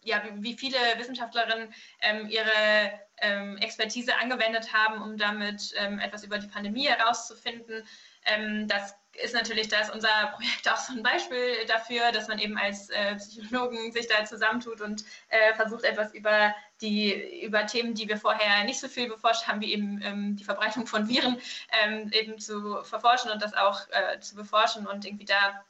ja, 0.04 0.22
wie 0.36 0.56
viele 0.56 0.78
Wissenschaftlerinnen 0.98 1.74
ähm, 2.02 2.28
ihre 2.30 3.00
ähm, 3.18 3.58
Expertise 3.58 4.16
angewendet 4.18 4.74
haben, 4.74 5.02
um 5.02 5.18
damit 5.18 5.74
ähm, 5.78 6.00
etwas 6.00 6.24
über 6.24 6.38
die 6.38 6.48
Pandemie 6.48 6.88
herauszufinden. 6.88 7.88
Ähm, 8.26 8.68
das 8.68 8.96
ist 9.22 9.34
natürlich, 9.34 9.68
da 9.68 9.78
unser 9.94 10.28
Projekt 10.36 10.68
auch 10.72 10.78
so 10.78 10.94
ein 10.94 11.04
Beispiel 11.04 11.66
dafür, 11.68 12.12
dass 12.12 12.28
man 12.28 12.40
eben 12.40 12.58
als 12.58 12.90
äh, 12.90 13.16
Psychologen 13.16 13.92
sich 13.92 14.08
da 14.08 14.26
zusammentut 14.26 14.82
und 14.82 15.04
äh, 15.30 15.54
versucht, 15.56 15.84
etwas 15.84 16.14
über 16.14 16.54
die 16.82 17.42
über 17.44 17.66
Themen, 17.66 17.94
die 17.94 18.10
wir 18.10 18.18
vorher 18.18 18.64
nicht 18.66 18.80
so 18.80 18.88
viel 18.88 19.08
beforscht 19.08 19.48
haben, 19.48 19.62
wie 19.62 19.74
eben 19.74 20.02
ähm, 20.04 20.36
die 20.36 20.44
Verbreitung 20.44 20.88
von 20.88 21.08
Viren, 21.08 21.40
ähm, 21.84 22.10
eben 22.12 22.40
zu 22.40 22.84
verforschen 22.84 23.32
und 23.32 23.42
das 23.42 23.54
auch 23.54 23.82
äh, 23.92 24.20
zu 24.20 24.36
beforschen 24.36 24.88
und 24.88 25.06
irgendwie 25.06 25.26
da 25.26 25.64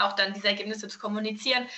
auch 0.00 0.14
dann 0.14 0.32
diese 0.32 0.48
Ergebnisse 0.48 0.88
zu 0.88 0.98
kommunizieren. 0.98 1.68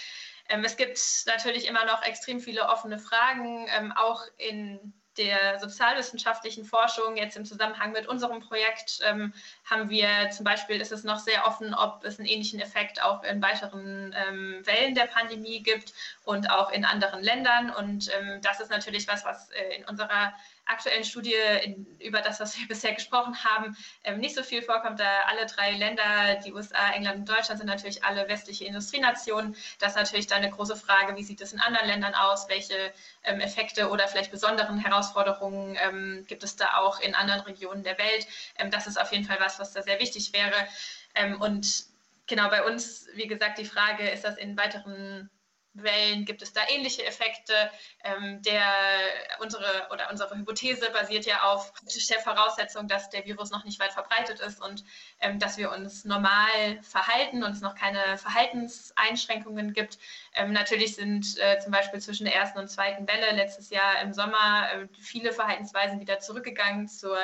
Ähm, 0.51 0.65
es 0.65 0.77
gibt 0.77 1.01
natürlich 1.27 1.67
immer 1.67 1.85
noch 1.87 2.03
extrem 2.03 2.41
viele 2.41 2.69
offene 2.69 2.99
Fragen, 2.99 3.67
ähm, 3.77 3.93
auch 3.93 4.23
in 4.37 4.93
der 5.17 5.59
sozialwissenschaftlichen 5.59 6.65
Forschung, 6.65 7.17
jetzt 7.17 7.37
im 7.37 7.45
Zusammenhang 7.45 7.93
mit 7.93 8.07
unserem 8.07 8.41
Projekt, 8.41 9.01
ähm, 9.05 9.33
haben 9.65 9.91
wir 9.91 10.31
zum 10.31 10.45
Beispiel, 10.45 10.81
ist 10.81 10.93
es 10.93 11.05
noch 11.05 11.19
sehr 11.19 11.47
offen, 11.47 11.75
ob 11.75 12.05
es 12.05 12.19
einen 12.19 12.29
ähnlichen 12.29 12.61
Effekt 12.61 13.03
auch 13.03 13.23
in 13.25 13.43
weiteren 13.43 14.15
ähm, 14.17 14.63
Wellen 14.65 14.95
der 14.95 15.07
Pandemie 15.07 15.63
gibt 15.63 15.93
und 16.31 16.49
auch 16.49 16.71
in 16.71 16.85
anderen 16.85 17.25
Ländern. 17.25 17.71
Und 17.71 18.09
ähm, 18.15 18.41
das 18.41 18.61
ist 18.61 18.71
natürlich 18.71 19.09
was, 19.09 19.25
was 19.25 19.51
äh, 19.51 19.79
in 19.79 19.85
unserer 19.87 20.33
aktuellen 20.65 21.03
Studie 21.03 21.35
in, 21.65 21.85
über 21.99 22.21
das, 22.21 22.39
was 22.39 22.57
wir 22.57 22.69
bisher 22.69 22.95
gesprochen 22.95 23.37
haben, 23.43 23.77
ähm, 24.05 24.21
nicht 24.21 24.37
so 24.37 24.45
viel 24.45 24.63
vorkommt, 24.63 25.01
da 25.01 25.23
alle 25.27 25.47
drei 25.47 25.73
Länder, 25.73 26.37
die 26.45 26.53
USA, 26.53 26.93
England 26.93 27.19
und 27.19 27.29
Deutschland, 27.29 27.59
sind 27.59 27.67
natürlich 27.67 28.05
alle 28.05 28.29
westliche 28.29 28.65
Industrienationen. 28.65 29.57
Das 29.81 29.91
ist 29.91 29.97
natürlich 29.97 30.29
dann 30.29 30.39
eine 30.39 30.53
große 30.53 30.77
Frage, 30.77 31.17
wie 31.17 31.25
sieht 31.25 31.41
es 31.41 31.53
in 31.53 31.59
anderen 31.61 31.89
Ländern 31.89 32.15
aus, 32.15 32.49
welche 32.49 32.93
ähm, 33.25 33.41
Effekte 33.41 33.91
oder 33.91 34.07
vielleicht 34.07 34.31
besonderen 34.31 34.79
Herausforderungen 34.79 35.77
ähm, 35.83 36.25
gibt 36.29 36.45
es 36.45 36.55
da 36.55 36.77
auch 36.77 37.01
in 37.01 37.17
anderen 37.17 37.41
Regionen 37.41 37.83
der 37.83 37.99
Welt. 37.99 38.29
Ähm, 38.57 38.71
das 38.71 38.87
ist 38.87 39.01
auf 39.01 39.11
jeden 39.11 39.25
Fall 39.25 39.39
was, 39.41 39.59
was 39.59 39.73
da 39.73 39.83
sehr 39.83 39.99
wichtig 39.99 40.33
wäre. 40.33 40.55
Ähm, 41.17 41.41
und 41.41 41.87
genau 42.29 42.49
bei 42.51 42.65
uns, 42.65 43.09
wie 43.15 43.27
gesagt, 43.27 43.59
die 43.59 43.65
Frage, 43.65 44.09
ist 44.09 44.23
das 44.23 44.39
in 44.39 44.57
weiteren 44.57 45.29
Wellen 45.75 46.25
gibt 46.25 46.43
es 46.43 46.53
da 46.53 46.61
ähnliche 46.69 47.05
Effekte. 47.05 47.55
Ähm, 48.03 48.43
der, 48.43 48.63
unsere, 49.41 49.89
oder 49.91 50.11
unsere 50.11 50.37
Hypothese 50.37 50.91
basiert 50.91 51.27
ja 51.27 51.43
auf 51.43 51.73
der 52.09 52.21
Voraussetzung, 52.21 52.89
dass 52.89 53.11
der 53.11 53.25
Virus 53.25 53.51
noch 53.51 53.65
nicht 53.65 53.81
weit 53.81 53.93
verbreitet 53.93 54.41
ist 54.41 54.61
und 54.63 54.85
ähm, 55.21 55.39
dass 55.39 55.59
wir 55.59 55.71
uns 55.73 56.05
normal 56.05 56.83
verhalten 56.83 57.45
und 57.45 57.53
es 57.53 57.61
noch 57.61 57.75
keine 57.75 58.19
Verhaltenseinschränkungen 58.19 59.73
gibt. 59.73 59.99
Ähm, 60.35 60.53
natürlich 60.53 60.97
sind 60.97 61.39
äh, 61.39 61.59
zum 61.61 61.73
Beispiel 61.73 62.01
zwischen 62.01 62.25
der 62.25 62.35
ersten 62.35 62.59
und 62.59 62.69
zweiten 62.69 63.07
Welle 63.07 63.33
letztes 63.33 63.71
Jahr 63.71 64.01
im 64.03 64.13
Sommer 64.13 64.73
äh, 64.73 64.89
viele 64.99 65.33
Verhaltensweisen 65.33 66.01
wieder 66.01 66.21
zurückgegangen 66.21 66.89
zur 66.89 67.19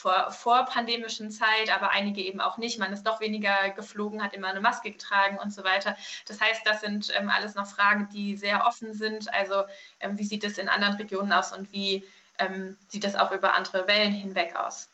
vor, 0.00 0.30
vor 0.30 0.64
pandemischen 0.64 1.30
Zeit, 1.30 1.70
aber 1.74 1.90
einige 1.90 2.22
eben 2.22 2.40
auch 2.40 2.56
nicht. 2.56 2.78
Man 2.78 2.92
ist 2.92 3.06
doch 3.06 3.20
weniger 3.20 3.70
geflogen, 3.70 4.22
hat 4.22 4.34
immer 4.34 4.48
eine 4.48 4.60
Maske 4.60 4.90
getragen 4.90 5.38
und 5.38 5.52
so 5.52 5.62
weiter. 5.62 5.96
Das 6.26 6.40
heißt, 6.40 6.62
das 6.64 6.80
sind 6.80 7.12
ähm, 7.18 7.28
alles 7.28 7.54
noch 7.54 7.66
Fragen, 7.66 8.08
die 8.12 8.36
sehr 8.36 8.66
offen 8.66 8.94
sind. 8.94 9.32
Also 9.34 9.64
ähm, 10.00 10.18
wie 10.18 10.24
sieht 10.24 10.44
es 10.44 10.56
in 10.56 10.68
anderen 10.68 10.94
Regionen 10.94 11.32
aus 11.32 11.52
und 11.52 11.70
wie 11.72 12.04
ähm, 12.38 12.78
sieht 12.88 13.04
es 13.04 13.14
auch 13.14 13.30
über 13.30 13.54
andere 13.54 13.86
Wellen 13.86 14.12
hinweg 14.12 14.56
aus? 14.56 14.88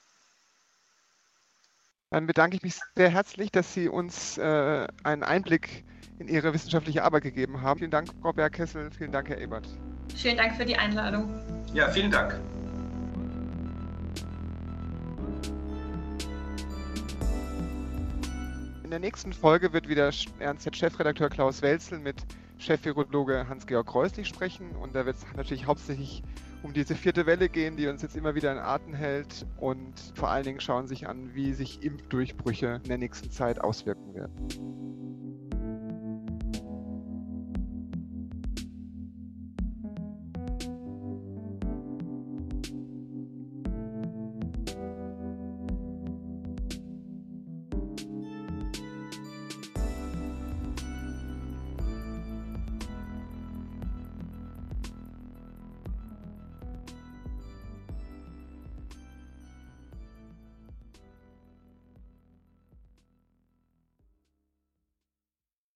Dann 2.11 2.27
bedanke 2.27 2.57
ich 2.57 2.63
mich 2.63 2.75
sehr 2.97 3.11
herzlich, 3.11 3.51
dass 3.51 3.75
Sie 3.75 3.89
uns 3.89 4.39
äh, 4.39 4.87
einen 5.05 5.23
Einblick 5.23 5.85
in 6.19 6.29
Ihre 6.29 6.53
wissenschaftliche 6.53 7.05
Arbeit 7.05 7.25
gegeben 7.25 7.63
haben. 7.63 7.79
Vielen 7.79 7.91
Dank, 7.91 8.09
Frau 8.23 8.33
Bergkessel. 8.33 8.91
Vielen 8.91 9.13
Dank, 9.13 9.29
Herr 9.29 9.39
Ebert. 9.39 9.67
Vielen 10.17 10.37
Dank 10.37 10.57
für 10.57 10.65
die 10.65 10.77
Einladung. 10.77 11.29
Ja, 11.75 11.91
vielen 11.91 12.11
Dank. 12.11 12.41
In 18.87 18.91
der 18.91 19.01
nächsten 19.01 19.33
Folge 19.33 19.73
wird 19.73 19.89
wieder 19.89 20.13
RNZ-Chefredakteur 20.41 21.29
Klaus 21.29 21.61
Welzel 21.61 21.99
mit 21.99 22.25
Chef-Virologe 22.59 23.49
Hans-Georg 23.49 23.89
Kreuslich 23.89 24.29
sprechen. 24.29 24.77
Und 24.77 24.95
da 24.95 25.05
wird 25.05 25.17
es 25.17 25.27
natürlich 25.35 25.67
hauptsächlich 25.67 26.23
um 26.63 26.73
diese 26.73 26.95
vierte 26.95 27.27
Welle 27.27 27.49
gehen, 27.49 27.77
die 27.77 27.89
uns 27.89 28.03
jetzt 28.03 28.15
immer 28.15 28.37
wieder 28.37 28.53
in 28.53 28.59
Atem 28.59 28.95
hält. 28.95 29.45
Und 29.57 29.95
vor 30.15 30.29
allen 30.29 30.45
Dingen 30.45 30.61
schauen 30.61 30.87
sich 30.87 31.09
an, 31.09 31.35
wie 31.35 31.53
sich 31.53 31.83
Impfdurchbrüche 31.83 32.81
in 32.85 32.89
der 32.89 32.99
nächsten 32.99 33.29
Zeit 33.33 33.61
auswirken 33.61 34.15
werden. 34.15 35.06